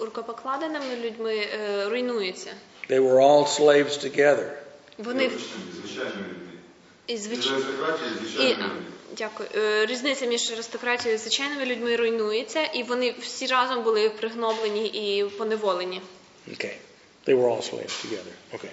[0.00, 2.50] рукопокладеними людьми е, руйнується.
[2.90, 4.50] They were all slaves together.
[4.98, 5.30] Вони
[7.06, 7.46] і звич...
[8.40, 8.56] І
[9.16, 9.48] дякую.
[9.86, 16.00] Різниця між аристократією і звичайними людьми руйнується, і вони всі разом були пригноблені і поневолені.
[16.50, 16.74] Okay.
[17.26, 18.34] They were all slaves together.
[18.52, 18.72] Okay.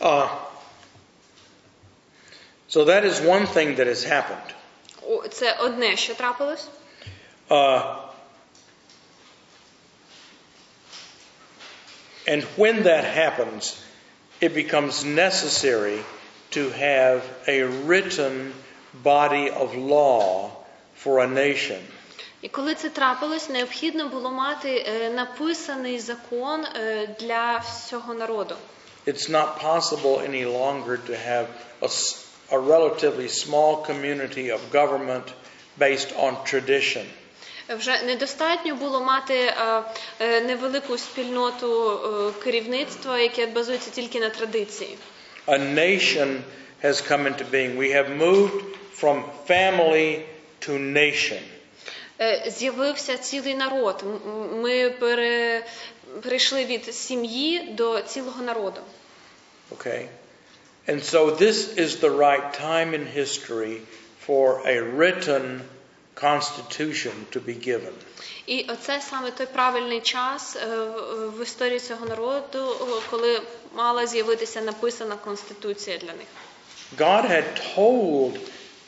[0.00, 0.28] Uh,
[2.67, 4.53] so that is one thing that has happened.
[5.07, 6.67] О, Це одне, що трапилось.
[7.49, 7.95] Uh,
[12.27, 13.81] and when that happens,
[14.39, 15.99] it becomes necessary
[16.51, 18.53] to have a written
[19.03, 20.51] body of law
[20.95, 21.79] for a nation.
[22.41, 28.55] І коли це трапилось, необхідно було мати е, написаний закон е, для всього народу.
[29.07, 31.45] It's not possible any longer to have
[31.81, 35.32] a, s- a relatively small community of government
[35.78, 37.06] based on tradition.
[37.68, 39.82] Вже недостатньо було мати е,
[40.20, 44.98] е, невелику спільноту е, керівництва, яке базується тільки на традиції.
[45.46, 46.40] A nation
[46.84, 47.76] has come into being.
[47.76, 48.62] We have moved
[49.00, 50.22] from family
[50.60, 51.40] to nation.
[52.46, 54.04] З'явився цілий народ.
[54.52, 54.90] Ми
[56.22, 58.80] перейшли від сім'ї до цілого народу.
[59.76, 60.06] Okay?
[60.87, 63.75] And so this is the right time in history
[64.27, 65.61] for a written
[66.15, 67.93] constitution to be given.
[68.45, 73.41] І оце саме той правильний час е, в- в історії цього народу, е, коли
[73.75, 76.27] мала з'явитися написана конституція для них.
[76.97, 77.43] God had
[77.77, 78.37] told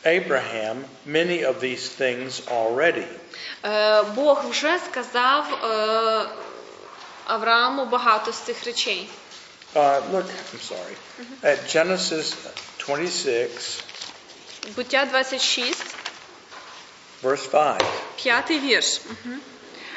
[0.06, 0.76] Abraham
[1.08, 3.06] many of these things already.
[3.64, 6.26] Е, Бог вже сказав е,
[7.26, 9.10] Аврааму багато з цих речей.
[9.75, 10.97] Uh, look, I'm sorry.
[11.45, 12.35] At Genesis
[12.79, 13.85] 26,
[14.77, 15.95] Буття 26,
[17.23, 17.83] verse 5.
[18.17, 19.01] п'ятий вірш.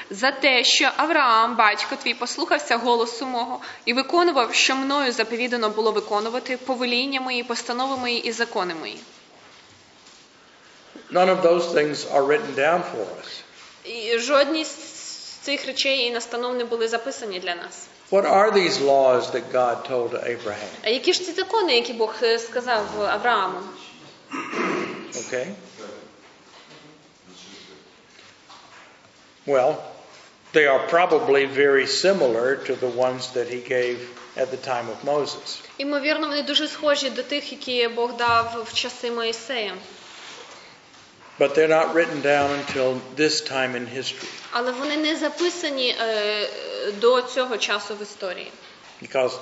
[0.09, 5.91] За те, що Авраам, батько твій, послухався голосу мого і виконував, що мною заповідано було
[5.91, 8.99] виконувати повеління мої, постанови мої і закони мої.
[11.12, 13.41] None of those things are written down for us.
[13.83, 14.69] І жодні з
[15.41, 17.88] цих речей і настанов не були записані для нас.
[18.12, 20.70] What are these laws that God told to Abraham?
[20.83, 23.59] А які ж ці закони, які Бог е, сказав Аврааму?
[25.12, 25.46] Okay?
[29.46, 29.77] Well,
[30.53, 33.98] they are probably very similar to the ones that he gave
[34.37, 35.59] at the time of Moses.
[35.79, 39.74] Імовірно, вони дуже схожі до тих, які Бог дав в часи Моїсея.
[41.38, 44.29] But they're not written down until this time in history.
[44.51, 46.48] Але вони не записані е,
[46.91, 48.52] до цього часу в історії.
[49.02, 49.39] Because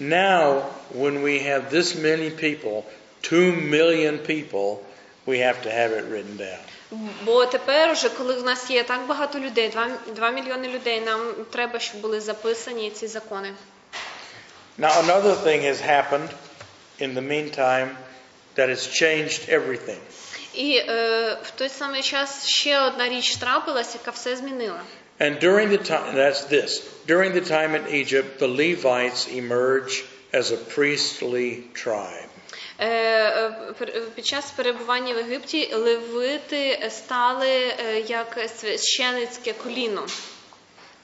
[0.00, 2.84] now, when we have this many people,
[3.22, 4.78] two million people,
[5.26, 6.60] we have to have it written down.
[7.24, 11.32] Бо тепер, уже, коли в нас є так багато людей, 2, 2 мільйони людей, нам
[11.50, 13.52] треба, щоб були записані ці закони.
[14.78, 16.28] Now, another thing has happened
[17.00, 17.96] in the meantime
[18.56, 19.98] that has changed everything.
[20.54, 24.80] І е, в той самий час ще одна річ трапилась, яка все змінила.
[25.19, 30.51] And during the time, that's this, during the time in Egypt, the Levites emerge as
[30.51, 32.27] a priestly tribe.
[32.79, 40.05] Е, е, пер- Під час перебування в Єгипті левити стали е, як священицьке коліно.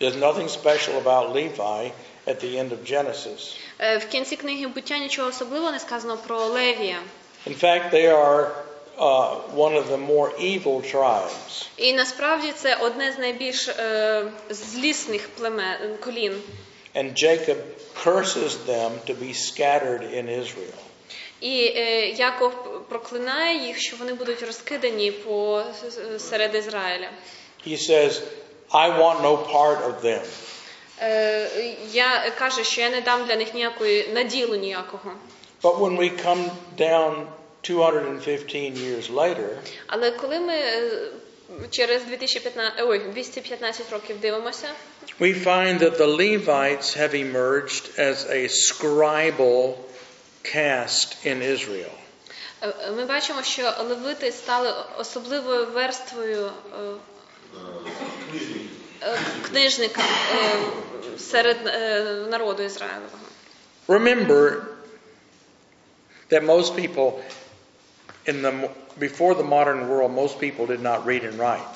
[0.01, 1.91] There's nothing special about Levi
[2.27, 3.55] at the end of Genesis.
[3.79, 6.97] Е, В кінці книги буття нічого особливого не сказано про Левія.
[7.47, 8.49] In fact, they are uh,
[9.02, 11.66] one of the more evil tribes.
[11.76, 16.42] І насправді це одне з найбільш е, злісних племен колін.
[16.94, 17.56] And Jacob
[18.04, 20.78] curses them to be scattered in Israel.
[21.40, 22.52] І е, Яков
[22.88, 25.62] проклинає їх, що вони будуть розкидані по
[26.18, 27.08] серед Ізраїля.
[27.66, 28.22] He says,
[28.70, 30.24] I want no part of them.
[31.00, 31.48] Е,
[31.92, 35.12] я каже, що я не дам для них ніякої наділу ніякого.
[35.62, 37.26] But when we come down
[37.63, 40.91] 215 years later, Але коли ми е,
[41.71, 44.67] через 2015, ой, 215 років дивимося,
[45.19, 49.75] we find that the Levites have emerged as a scribal
[50.43, 51.91] caste in Israel.
[52.61, 56.77] е, ми бачимо, що левити стали особливою верствою е,
[59.01, 59.17] е,
[59.49, 60.55] книжника е,
[61.19, 63.17] серед е, народу Ізраїлевого.
[63.87, 64.61] Remember
[66.31, 67.11] that most people
[68.25, 71.67] in the before the modern world, most people did not read and write.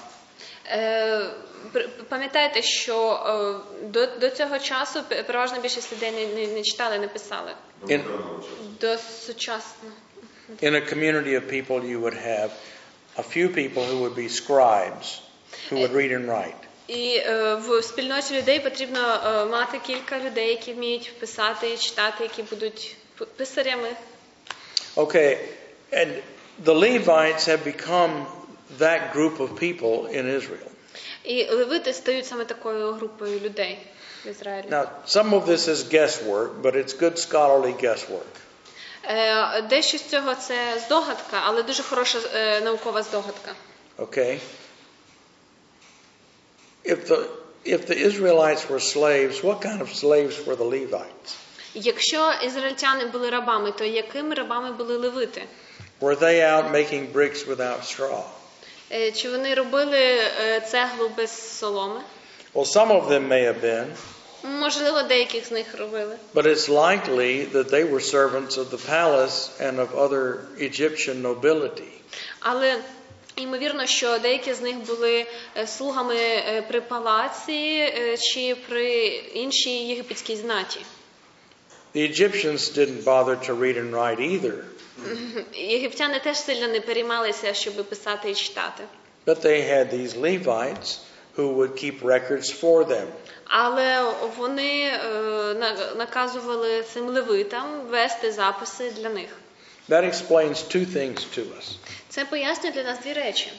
[0.72, 1.30] Е,
[1.74, 6.62] пр- Пам'ятайте, що е, до, до цього часу п- переважна більшість людей не, не, не
[6.64, 7.52] читали, не писали.
[7.88, 8.02] In,
[8.82, 9.90] До сучасно.
[10.62, 12.50] in a community of people, you would have
[13.18, 15.22] a few people who would be scribes,
[15.70, 16.56] who would read and write.
[16.88, 22.24] І е, в спільноті людей потрібно е, мати кілька людей, які вміють писати і читати,
[22.24, 23.90] які будуть п- писарями.
[24.96, 25.38] Okay,
[25.94, 26.12] and
[26.64, 28.26] the Levites have become
[28.78, 30.68] that group of people in Israel.
[31.24, 33.80] І левити стають саме такою групою людей
[34.26, 34.68] в Ізраїлі.
[34.70, 38.34] Now, some of this is guesswork, but it's good scholarly guesswork.
[39.04, 43.52] Е, Дещо з цього це здогадка, але дуже хороша е, наукова здогадка.
[43.98, 44.40] Okay?
[46.86, 47.26] If the
[47.66, 51.36] if the Israelites were slaves, what kind of slaves were the Levites?
[51.74, 55.44] Якщо ізраїльтяни були рабами, то якими рабами були левити?
[56.00, 58.24] Were they out making bricks without straw?
[58.92, 62.02] Е, Чи вони робили е, цеглу без соломи?
[62.54, 63.86] Well, some of them may have been,
[64.44, 66.16] Можливо, деяких з них робили.
[66.34, 71.92] but it's likely that they were servants of the palace and of other Egyptian nobility.
[72.40, 72.78] Але
[73.36, 75.26] ймовірно, що деякі з них були
[75.58, 77.52] е, слугами е, при палаці
[77.98, 80.80] е, чи при іншій єгипетській знаті.
[81.96, 84.54] The Egyptians didn't bother to read and write either,
[85.55, 88.85] Єгиптяни теж сильно не переймалися, щоб писати і читати.
[89.27, 90.99] but they had these Levites
[91.37, 93.07] who would keep records for them.
[93.45, 95.55] Але вони е,
[95.97, 99.29] наказували цим левитам вести записи для них.
[99.89, 101.77] That explains two things to us.
[102.09, 103.53] Це пояснює для нас дві речі.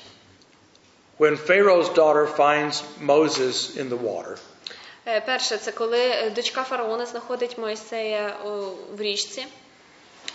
[1.19, 4.37] When Pharaoh's daughter finds Moses in the water,
[5.05, 8.49] Е, Перше, це коли е, дочка фараона знаходить Моїсея о,
[8.97, 9.45] в річці.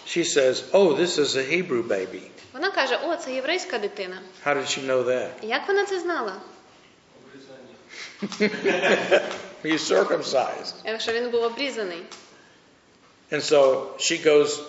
[0.05, 2.21] she says, Oh, this is a Hebrew baby.
[2.53, 4.21] Вона каже: О, це єврейська дитина.
[4.45, 5.29] How did she know that?
[5.41, 6.33] Як вона це знала?
[9.63, 10.73] He's circumcised.
[10.85, 12.03] Е, Що він був обрізаний.
[13.31, 14.59] And so she goes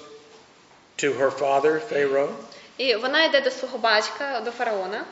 [0.96, 2.30] to her father, Pharaoh,
[2.78, 5.04] І вона йде до свого батька, до фараона,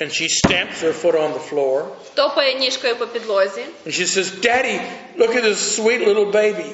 [0.00, 1.84] And she stamps her foot on the floor.
[2.14, 3.64] топає ніжкою по підлозі.
[3.86, 4.80] And she says, Daddy,
[5.18, 6.72] look at this sweet little baby.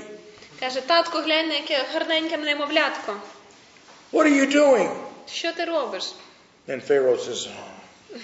[0.60, 3.20] Каже, татку, глянь, на яке гарненьке немовлятко.
[4.12, 4.96] What are you doing?
[5.28, 6.04] Що ти робиш?
[6.68, 8.18] And Pharaoh says, oh.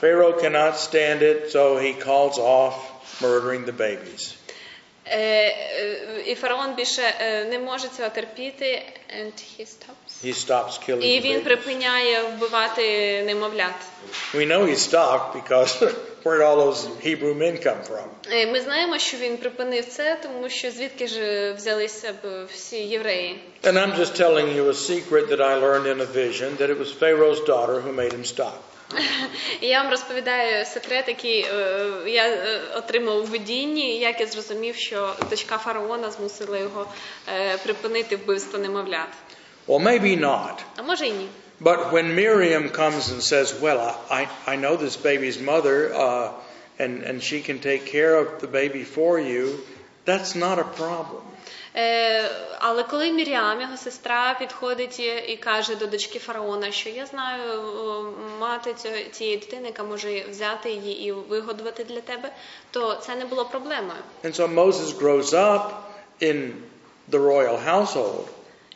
[0.00, 2.74] Pharaoh cannot stand it, so he calls off
[3.20, 4.34] murdering the babies.
[5.06, 8.82] Е, е, і фараон більше е, не може цього терпіти,
[9.20, 9.99] and he stops.
[10.23, 13.75] He stops killing І він припиняє вбивати немовлят.
[14.33, 15.83] We know he stopped because
[16.23, 18.05] where did all those Hebrew men come from?
[18.31, 23.39] Е, Ми знаємо, що він припинив це, тому що звідки ж взялися б всі євреї.
[23.63, 26.79] And I'm just telling you a secret that I learned in a vision that it
[26.79, 28.57] was Pharaoh's daughter who made him stop.
[29.61, 35.13] Я вам розповідаю секрет, який е, я е, отримав у видінні, як я зрозумів, що
[35.29, 36.87] дочка фараона змусила його
[37.27, 39.09] е, припинити вбивство немовлят.
[39.68, 40.54] Well, maybe not.
[40.76, 41.28] А може і ні.
[41.60, 46.28] But when Miriam comes and says, Well, I, I, I know this baby's mother, uh,
[46.78, 49.44] and, and she can take care of the baby for you,
[50.04, 51.22] that's not a problem.
[51.78, 57.06] Е, але коли Міріам, його сестра, підходить і, і каже до дочки фараона, що я
[57.06, 58.04] знаю о,
[58.40, 62.32] мати цього- цієї дитини, яка може взяти її і вигодувати для тебе,
[62.70, 63.98] то це не було проблемою.
[64.24, 65.70] And so Moses grows up
[66.20, 66.50] in
[67.10, 68.24] the royal household,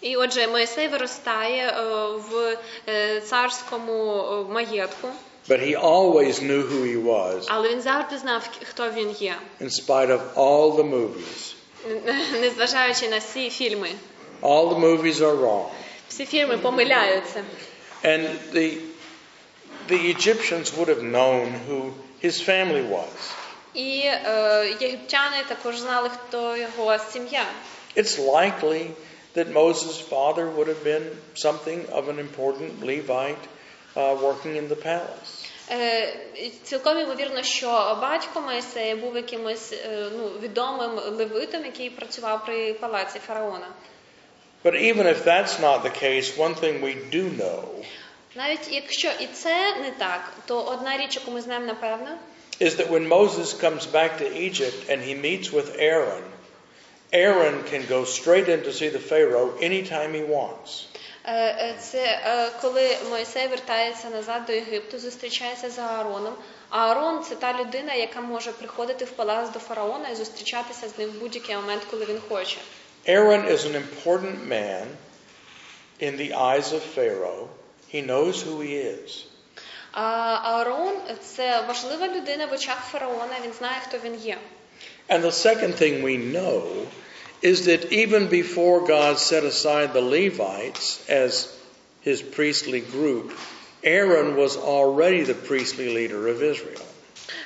[0.01, 5.07] І отже, Моїсей виростає е, в е, царському е, маєтку,
[5.49, 9.69] but he always knew who he was але він завжди знав, хто він є, in
[9.69, 11.53] spite of all the movies.
[12.41, 13.89] незважаючи на всі фільми.
[14.41, 15.65] All the movies are wrong.
[16.09, 17.43] Всі фільми помиляються.
[18.03, 18.77] And the,
[19.89, 21.91] the Egyptians would have known who
[22.23, 23.33] his family was.
[23.73, 23.87] І
[24.81, 27.45] єгиптяни також знали, хто його сім'я.
[27.95, 28.87] It's likely
[29.34, 33.44] that Moses' father would have been something of an important Levite
[33.96, 35.46] uh, working in the palace.
[35.72, 42.44] Е, і Цілком ймовірно, що батько Моїсея був якимось е, ну, відомим левитом, який працював
[42.46, 43.66] при палаці фараона.
[44.64, 47.64] But even if that's not the case, one thing we do know
[48.34, 52.18] Навіть якщо і це не так, то одна річ, яку ми знаємо напевно,
[52.60, 56.22] is that when Moses comes back to Egypt and he meets with Aaron,
[57.13, 60.85] Aaron can go straight in to see the Pharaoh anytime he wants.
[61.27, 66.33] Е, е, Це е, коли Моїсей вертається назад до Єгипту, зустрічається з Аароном.
[66.69, 71.09] Аарон це та людина, яка може приходити в палац до фараона і зустрічатися з ним
[71.09, 72.57] в будь-який момент, коли він хоче.
[73.07, 74.85] Aaron is an important man
[76.01, 77.47] in the eyes of Pharaoh.
[77.93, 79.25] He knows who he is.
[79.91, 83.35] Аарон це важлива людина в очах фараона.
[83.43, 84.37] Він знає, хто він є.
[85.08, 86.86] And the second thing we know
[87.42, 91.32] is that even before God set aside the Levites as
[92.02, 93.32] his priestly group,
[93.82, 96.82] Aaron was already the priestly leader of Israel.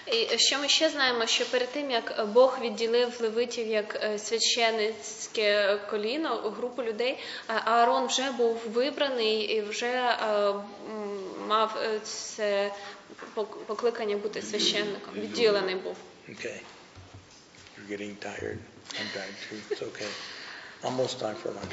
[0.06, 5.78] І що ми ще знаємо, що перед тим як Бог відділив левитів як е, священницьке
[5.90, 7.18] коліно, групу людей,
[7.48, 10.60] е, Аарон вже був вибраний і вже е, м,
[11.48, 12.70] мав е, це
[13.36, 15.14] пок- покликання бути священником.
[15.16, 15.96] Відділений був.
[16.28, 16.56] Okay.
[17.88, 18.58] You're getting tired.
[19.00, 19.56] I'm tired too.
[19.70, 20.08] It's okay.
[20.82, 21.72] Almost time for lunch.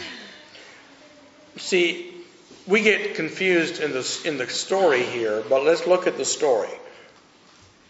[1.58, 2.14] See,
[2.68, 6.70] we get confused in the, in the story here, but let's look at the story.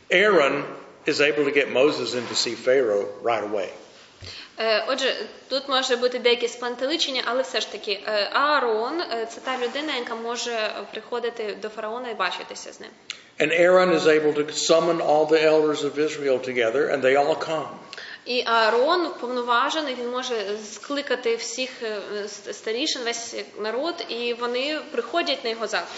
[0.09, 0.65] Aaron
[1.05, 3.69] is able to get Moses in to see Pharaoh right away.
[4.59, 5.15] Е, Отже,
[5.49, 9.95] тут може бути деякі спантеличення, але все ж таки е, Аарон е, це та людина,
[9.95, 12.89] яка може приходити до фараона і бачитися з ним.
[13.39, 17.35] And Aaron is able to summon all the elders of Israel together, and they all
[17.35, 17.73] come.
[18.26, 22.00] І Аарон повноважений, він може скликати всіх е,
[22.52, 25.88] старішин, весь народ, і вони приходять на його заклик.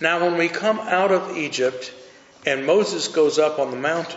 [0.00, 1.92] Now, when we come out of Egypt
[2.46, 4.16] and Moses goes up on the mountain,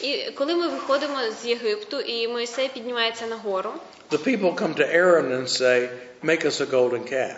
[0.00, 3.72] І коли ми виходимо з Єгипту, і Моїсей піднімається на гору,
[4.10, 5.88] the people come to Aaron and say,
[6.24, 7.36] Make us a golden calf.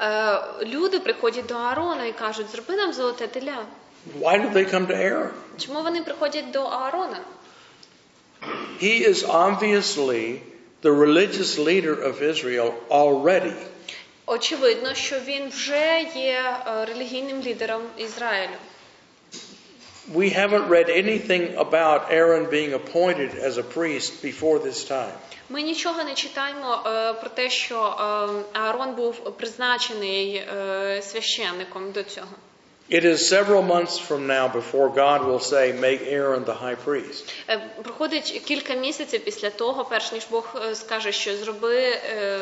[0.00, 3.58] е, люди приходять до Аарона і кажуть, зроби нам золоте теля.
[4.20, 5.28] Why did they come to Aaron?
[5.66, 7.18] Чому вони приходять до Аарона?
[8.79, 10.41] He is obviously
[10.81, 13.53] the religious leader of Israel already.
[14.25, 18.55] Очевидно, що він вже є е, релігійним лідером Ізраїлю.
[20.13, 25.13] We haven't read anything about Aaron being appointed as a priest before this time.
[25.49, 32.03] Ми нічого не читаємо е, про те, що е, Аарон був призначений е, священником до
[32.03, 32.35] цього.
[32.91, 37.33] It is several months from now before God will say, Make Aaron the high priest.
[37.49, 42.39] Е, Проходить кілька місяців після того, перш ніж Бог е, скаже, що зроби е,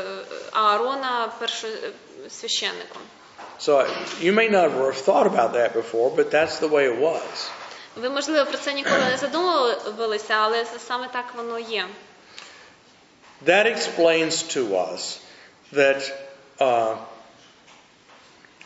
[0.52, 3.02] Аарона першосвященником.
[3.60, 3.86] So
[4.22, 7.50] you may not have thought about that before, but that's the way it was.
[7.96, 11.86] Ви, можливо, про це ніколи не задумувалися, але саме так воно є.
[13.46, 15.20] That explains to us
[15.74, 16.12] that
[16.60, 16.98] uh,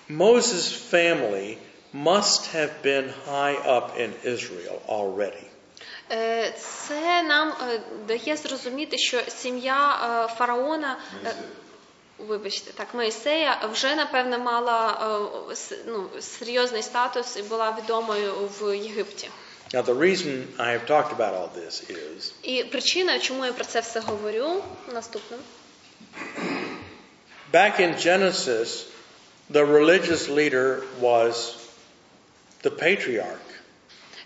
[0.09, 1.57] Moses' family
[1.97, 5.43] must have been high up in Israel already.
[6.11, 9.99] Е, Це нам е, дає зрозуміти, що сім'я
[10.31, 11.35] е, фараона, е,
[12.17, 14.97] вибачте, так, Моїсея вже напевне мала
[15.49, 19.29] е, с- ну, серйозний статус і була відомою в Єгипті.
[19.73, 23.65] Now, the reason I have talked about all this is І причина, чому я про
[23.65, 24.63] це все говорю,
[24.93, 25.39] наступним.
[27.51, 28.85] back in Genesis,
[29.51, 31.55] the religious leader was
[32.63, 33.53] the patriarch.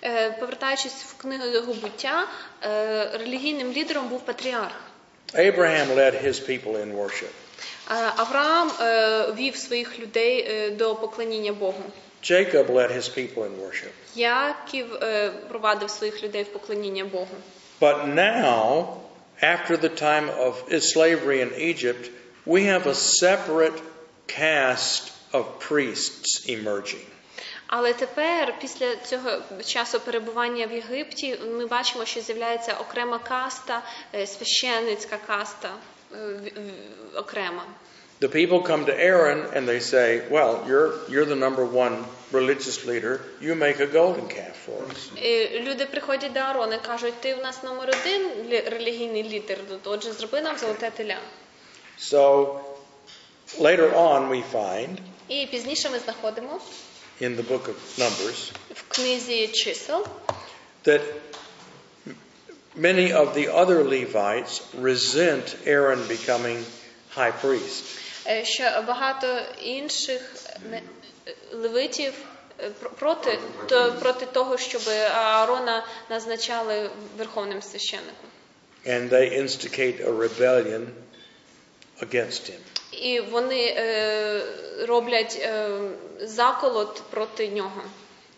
[0.03, 2.27] Е, Повертаючись в книгу буття,
[2.63, 4.75] е, релігійним лідером був патріарх.
[5.33, 7.31] Abraham led his people in worship.
[7.91, 11.83] Е, Авраам е, вів своїх людей е, до поклоніння Богу.
[12.23, 13.91] Jacob led his people in worship.
[14.15, 17.35] Яків е, провадив своїх людей в поклоніння Богу.
[17.81, 18.87] But now,
[19.43, 22.09] after the time of its slavery in Egypt,
[22.45, 23.79] we have a separate
[24.27, 27.05] caste of priests emerging.
[27.74, 29.30] Але тепер, після цього
[29.66, 33.82] часу перебування в Єгипті, ми бачимо, що з'являється окрема каста,
[34.14, 35.70] е, священницька каста
[36.14, 36.40] е,
[37.14, 37.64] окрема.
[38.20, 42.86] The people come to Aaron and they say, Well, you're, you're the number one religious
[42.90, 43.14] leader.
[43.40, 45.00] You make a golden calf for us.
[45.68, 48.22] Люди приходять до Аарона і кажуть, ти в нас номер один
[48.66, 51.18] релігійний лідер, отже, зроби нам золоте теля.
[51.98, 52.46] So
[53.60, 54.96] later on, we find
[55.28, 56.60] І пізніше ми знаходимо
[57.21, 60.07] in the book of Numbers в книзі чисел,
[60.83, 61.01] that
[62.75, 66.63] many of the other Levites resent Aaron becoming
[67.15, 67.83] high priest.
[68.27, 70.21] е, що багато інших
[70.71, 70.81] не-
[71.53, 72.13] левитів
[72.59, 74.81] е, пр- проти, то, проти того, щоб
[75.15, 78.29] Аарона назначали верховним священником.
[78.85, 80.87] And they instigate a rebellion
[82.01, 82.59] against him.
[82.92, 84.42] І вони е,
[84.88, 85.68] роблять е,
[86.20, 87.82] заколот проти нього.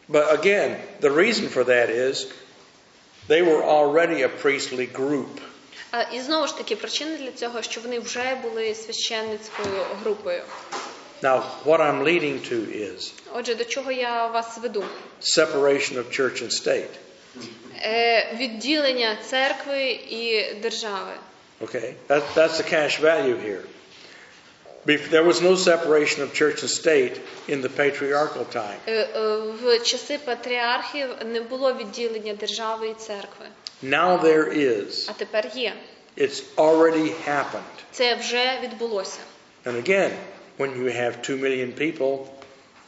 [0.09, 2.27] But again, the reason for that is
[3.29, 5.41] they were already a priestly group.
[6.13, 10.43] І знову ж таки, причина для цього, що вони вже були священницькою групою.
[11.23, 12.57] Now, what I'm leading to
[12.91, 14.85] is Отже, до чого я вас веду?
[15.39, 16.89] separation of church and state.
[17.83, 21.13] Е, Відділення церкви і держави.
[21.61, 21.93] Okay?
[22.09, 23.61] That, that's the cash value here.
[24.88, 27.16] Bef- There was no separation of church and state
[27.50, 28.78] in the patriarchal time.
[28.88, 33.46] Е, е, В часи патріархів не було відділення держави і церкви,
[33.84, 35.10] Now there is.
[35.10, 35.74] а тепер є.
[36.18, 37.76] It's already happened.
[37.92, 39.20] Це вже відбулося.
[39.66, 40.12] And again,
[40.58, 42.18] when you have two million people,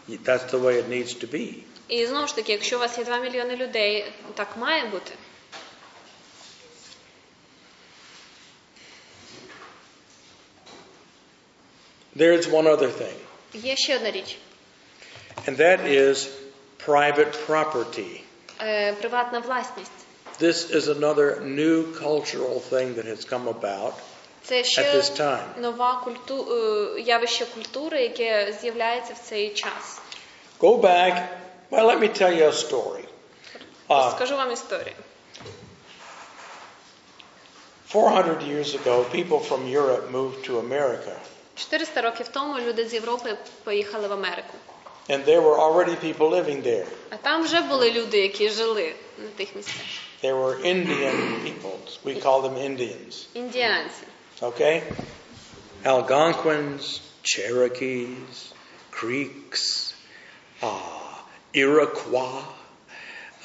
[0.10, 1.54] y- that's the way it needs to be.
[1.88, 4.06] І знову ж таки, якщо у вас є 2 мільйони людей,
[4.36, 5.12] так має бути.
[12.16, 13.16] There's one other thing,
[13.54, 14.38] Є ще одна річ:
[15.48, 16.28] and that is
[16.88, 18.22] private property.
[18.62, 19.92] Е, приватна власність.
[20.40, 23.94] This is another new cultural thing that has come about
[24.44, 25.60] Це at ще this time.
[25.62, 26.48] нова культу...
[26.98, 30.00] е, явище культури, яке з'являється в цей час.
[30.60, 31.28] Go back.
[31.72, 33.06] Well, let me tell you a story.
[33.90, 34.96] Uh, Скажу вам історію.
[37.88, 41.16] 400 years ago, people from Europe moved to America,
[41.56, 44.54] 400 років тому люди з Європи поїхали в Америку.
[45.10, 46.86] and there were already people living there.
[47.10, 49.76] А там вже були люди, які жили на тих місцях.
[50.24, 52.00] They were Indian peoples.
[52.06, 53.26] We call them Indians.
[53.34, 54.04] Індіанці.
[54.42, 54.82] Okay?
[55.84, 58.54] Algonquins, Cherokees,
[58.92, 59.94] Creeks,
[60.62, 60.70] uh,
[61.54, 62.44] Iroquois,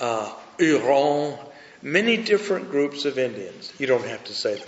[0.01, 1.39] uh, Huron,
[1.83, 3.73] many different groups of Indians.
[3.79, 4.67] You don't have to say that.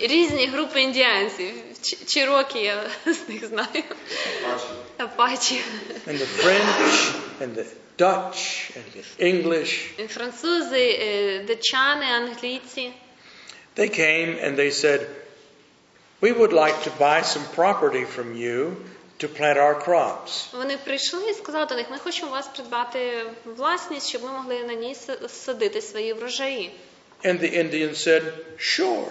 [0.00, 1.52] Різні групи індіанців.
[1.82, 3.68] Ч- Чирокі я з них знаю.
[3.74, 4.72] Бачите?
[4.96, 5.60] Апачі.
[6.06, 7.64] And the French, and the
[7.98, 12.92] Dutch, and the English, Французи, е, датчани, англійці.
[13.76, 15.06] they came and they said,
[16.20, 18.76] We would like to buy some property from you
[19.20, 20.46] to plant our crops.
[20.52, 24.64] Вони прийшли і сказали до них: ми хочемо у вас придбати власність, щоб ми могли
[24.64, 26.70] на ній с- садити свої врожаї.
[27.24, 28.22] And the Indians said,
[28.58, 29.08] Sure.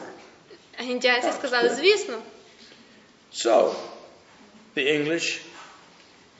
[0.79, 2.17] А індіанці сказали, звісно.
[3.33, 3.75] So,
[4.75, 5.41] the English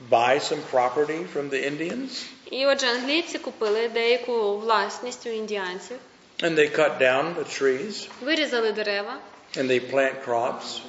[0.10, 5.98] buy some property from the Indians, І отже, англійці купили деяку власність у індіанців,
[6.44, 9.18] and they cut down the trees, вирізали дерева,
[9.58, 10.82] and they plant crops,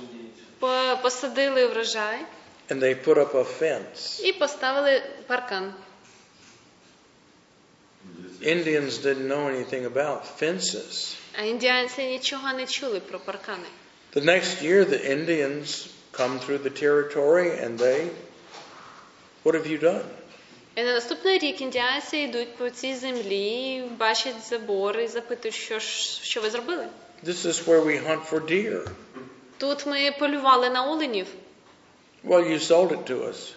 [0.58, 2.18] по- посадили врожай,
[2.68, 4.20] and they put up a fence.
[4.24, 5.74] і поставили паркан.
[8.42, 11.14] Indians didn't know anything about fences.
[11.38, 13.68] А індіанці нічого не чули про паркани.
[14.14, 18.08] The next year, the Indians come through the territory and they,
[19.44, 20.04] what have you done?
[20.76, 25.86] І на наступний рік індіанці йдуть по цій землі, бачать забори і запитують, що, ж,
[26.22, 26.86] що ви зробили.
[27.24, 28.88] This is where we hunt for deer.
[29.58, 31.26] Тут ми полювали на оленів.
[32.24, 33.52] Well, you sold it to us.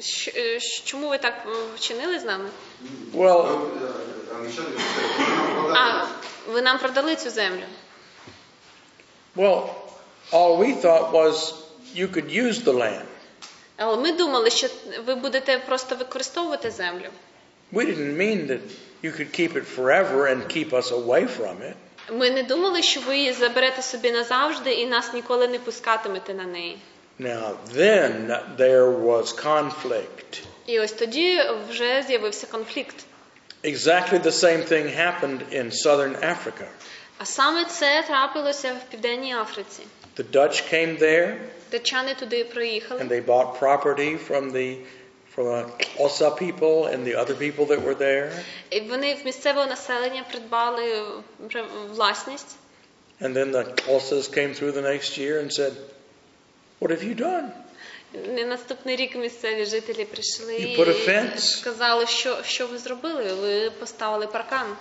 [0.00, 2.48] Щ- е, Чому ви так е, вчинили з нами?
[3.14, 6.06] Well, Е, Англічани кажуть, А,
[6.52, 7.62] ви нам продали цю землю.
[9.38, 9.74] well,
[10.32, 11.54] all we thought was
[11.94, 13.06] you could use the land.
[13.76, 14.68] Але ми думали, що
[15.06, 17.06] ви будете просто використовувати землю.
[17.72, 18.60] We didn't mean that
[19.02, 21.74] you could keep it forever and keep us away from it.
[22.12, 26.44] Ми не думали, що ви її заберете собі назавжди і нас ніколи не пускатимете на
[26.44, 26.78] неї.
[27.20, 30.42] Now, then there was conflict.
[30.66, 32.96] І ось тоді вже з'явився конфлікт.
[33.64, 36.66] Exactly the same thing happened in southern Africa.
[37.21, 39.83] А саме це трапилося в Південній Африці.
[40.17, 41.37] The Dutch came there.
[41.71, 43.01] Датчани туди проїхали.
[43.01, 44.77] And they bought property from the
[45.35, 45.65] from the
[45.97, 48.31] Xhosa people and the other people that were there.
[48.69, 51.03] І вони в місцевого населення придбали
[51.89, 52.55] власність.
[53.21, 55.71] And then the Xhosas came through the next year and said,
[56.79, 57.49] "What have you done?"
[58.13, 63.33] Не наступний рік місцеві жителі прийшли і сказали, що що ви зробили?
[63.33, 64.75] Ви поставили паркан.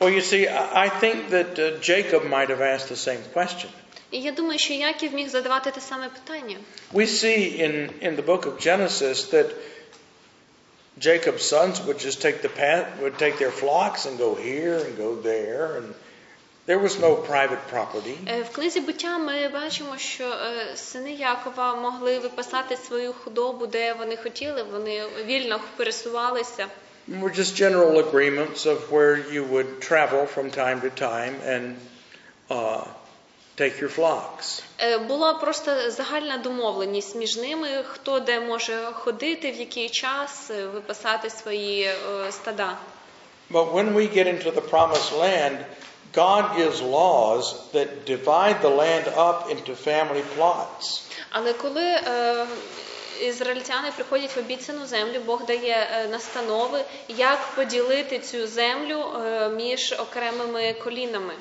[0.00, 3.70] Well, you see, I I think that uh, Jacob might have asked the same question.
[4.10, 6.56] І я думаю, що Яків міг задавати те саме питання.
[6.92, 9.46] We see in, in the book of Genesis that
[10.98, 14.96] Jacob's sons would just take the path, would take their flocks and go here and
[14.96, 15.94] go there, and
[16.66, 18.16] there was no private property.
[18.28, 23.92] Е, В книзі буття ми бачимо, що е, сини Якова могли випасати свою худобу, де
[23.92, 24.62] вони хотіли.
[24.62, 26.66] Вони вільно пересувалися.
[27.08, 31.76] There were just general agreements of where you would travel from time to time and
[32.48, 32.84] uh,
[33.56, 34.62] take your flocks.
[34.78, 40.66] Е, Була просто загальна домовленість між ними, хто де може ходити, в який час е,
[40.66, 42.76] випасати свої е, стада.
[43.50, 45.58] But when we get into the promised land,
[46.14, 47.44] God gives laws
[47.74, 51.02] that divide the land up into family plots.
[51.30, 52.46] Але коли е,
[53.21, 59.95] ізраїльтяни приходять в обіцяну землю, Бог дає е, настанови, як поділити цю землю е, між
[59.99, 61.33] окремими колінами.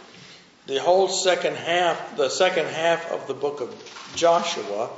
[0.69, 3.69] The whole second half, the second half of the book of
[4.17, 4.89] Joshua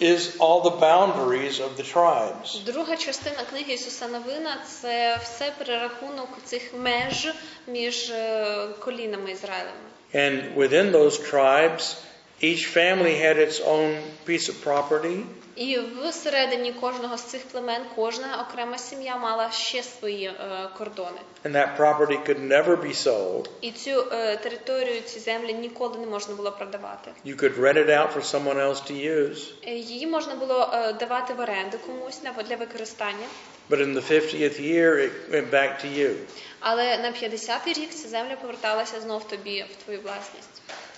[0.00, 2.64] is all the boundaries of the tribes.
[2.64, 7.28] Друга частина книги Ісуса Новина це все перерахунок цих меж
[7.66, 9.74] між е, колінами Ізраїлем.
[10.14, 11.96] And within those tribes,
[12.42, 15.22] each family had its own piece of property,
[15.56, 15.78] І
[16.08, 21.20] всередині кожного з цих племен кожна окрема сім'я мала ще свої е, кордони.
[21.44, 23.48] and that property could never be sold.
[23.60, 27.10] І цю е, територію, ці землі ніколи не можна було продавати.
[27.26, 29.38] You could rent it out for someone else to use.
[29.66, 30.70] Е, Її можна було
[31.00, 33.26] давати в оренду комусь на- для використання.
[33.70, 36.14] But in the 50th year, it went back to you.
[36.60, 40.55] Але на 50-й рік ця земля поверталася знов тобі в твою власність.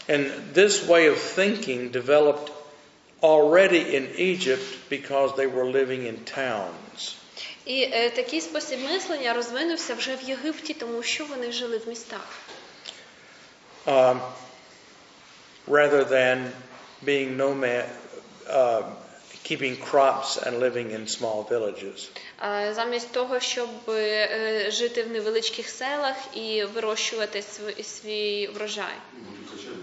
[0.09, 2.51] And this way of thinking developed
[3.21, 7.15] already in Egypt because they were living in towns.
[7.65, 12.28] І е, такий спосіб мислення розвинувся вже в Єгипті, тому що вони жили в містах.
[13.86, 14.21] um,
[15.67, 16.51] rather than
[17.03, 17.86] being nomad,
[18.49, 18.84] uh,
[19.43, 22.09] keeping crops and living in small villages.
[22.39, 29.49] А Замість того, щоб е, жити в невеличких селах і вирощувати свій, свій врожай, будуть
[29.51, 29.76] кочевники.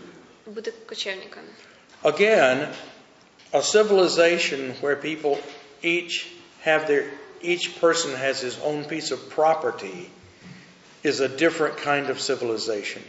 [0.46, 1.48] бути кочевниками.
[2.02, 2.68] Again,
[3.52, 5.38] a civilization where people
[5.82, 6.26] each
[6.62, 7.04] have their
[7.42, 10.10] each person has his own piece of property
[11.02, 13.02] is a different kind of civilization.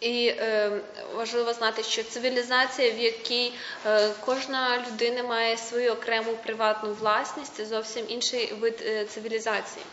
[0.00, 0.70] І е,
[1.14, 3.52] важливо знати, що цивілізація, в якій
[3.86, 9.84] е, кожна людина має свою окрему приватну власність, це зовсім інший вид е, цивілізації.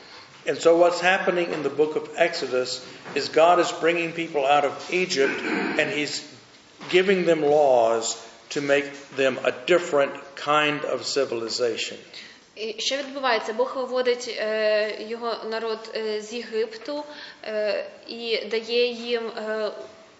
[0.46, 2.82] And so, what's happening in the book of Exodus
[3.16, 5.38] is God is bringing people out of Egypt
[5.80, 6.22] and He's
[6.92, 8.18] giving them laws
[8.50, 11.98] to make them a different kind of civilization.
[12.56, 13.54] І що відбувається?
[13.54, 17.04] Бог виводить е, його народ е, з Єгипту
[17.44, 19.72] е, і дає їм е,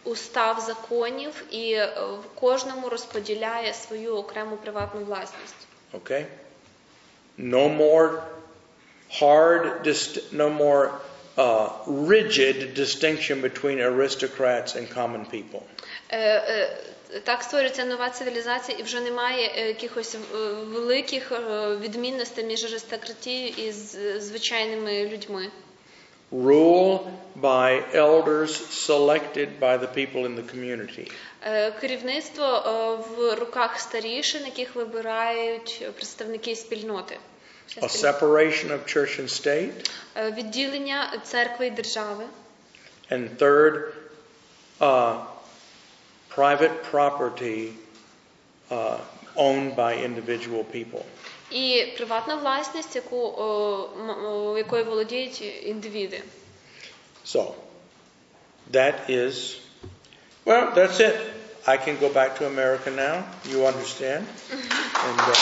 [0.04, 5.56] устав законів, і е, в кожному розподіляє свою окрему приватну власність.
[5.94, 6.26] Okay?
[7.40, 8.10] No more
[9.22, 10.90] hard, dist- no more
[11.38, 15.62] uh, rigid distinction between aristocrats and common people.
[16.11, 16.71] Е, е,
[17.25, 20.17] Так створюється нова цивілізація, і вже немає е, якихось
[20.67, 21.33] великих
[21.81, 23.73] відмінностей між аристократією і
[24.21, 25.47] звичайними людьми.
[26.33, 26.99] Rule
[27.41, 28.53] by elders
[28.87, 31.13] selected by the people in the community.
[31.81, 32.47] Керівництво
[33.17, 37.19] в руках старішин, яких вибирають представники спільноти.
[37.81, 39.91] A separation of church and state.
[40.33, 42.25] Відділення церкви і держави.
[43.11, 43.83] And third,
[44.81, 45.21] uh,
[46.38, 47.74] private property
[48.72, 48.98] uh,
[49.36, 51.02] owned by individual people.
[51.52, 56.22] І приватна власність, яку, о, м- о, якою володіють індивіди.
[57.26, 57.54] So,
[58.72, 59.60] that is,
[60.46, 61.16] well, that's it.
[61.66, 63.24] I can go back to America now.
[63.52, 64.24] You understand?
[65.08, 65.36] And, uh,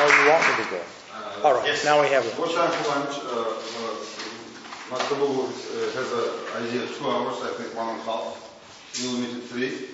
[0.00, 0.80] oh, you want me to go?
[1.44, 2.34] All right, now we have it.
[4.93, 5.49] Uh, uh, uh,
[5.97, 8.37] has an idea of two hours, I think one and a half.
[9.01, 9.89] We'll meet at three.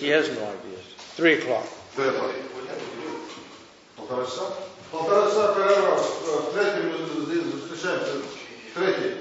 [0.00, 0.84] He has no ideas.
[1.16, 1.66] Three o'clock.
[1.94, 2.32] Три o'clock.
[3.96, 4.54] Полтора часа?
[4.90, 5.96] Полтора часа перерва.
[5.96, 8.22] В третьем мы здесь встречаемся.
[8.74, 9.16] Третий.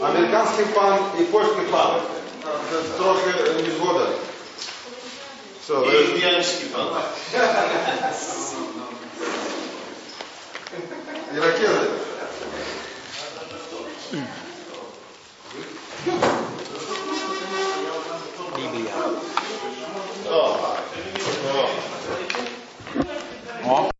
[0.00, 2.00] Американский пан и польский пан.
[2.98, 3.04] Це
[3.56, 4.08] не незгода.
[5.64, 7.00] Все, І ви- и ракеты.
[11.36, 11.90] Іракези.
[20.30, 20.58] О.
[23.66, 23.84] О.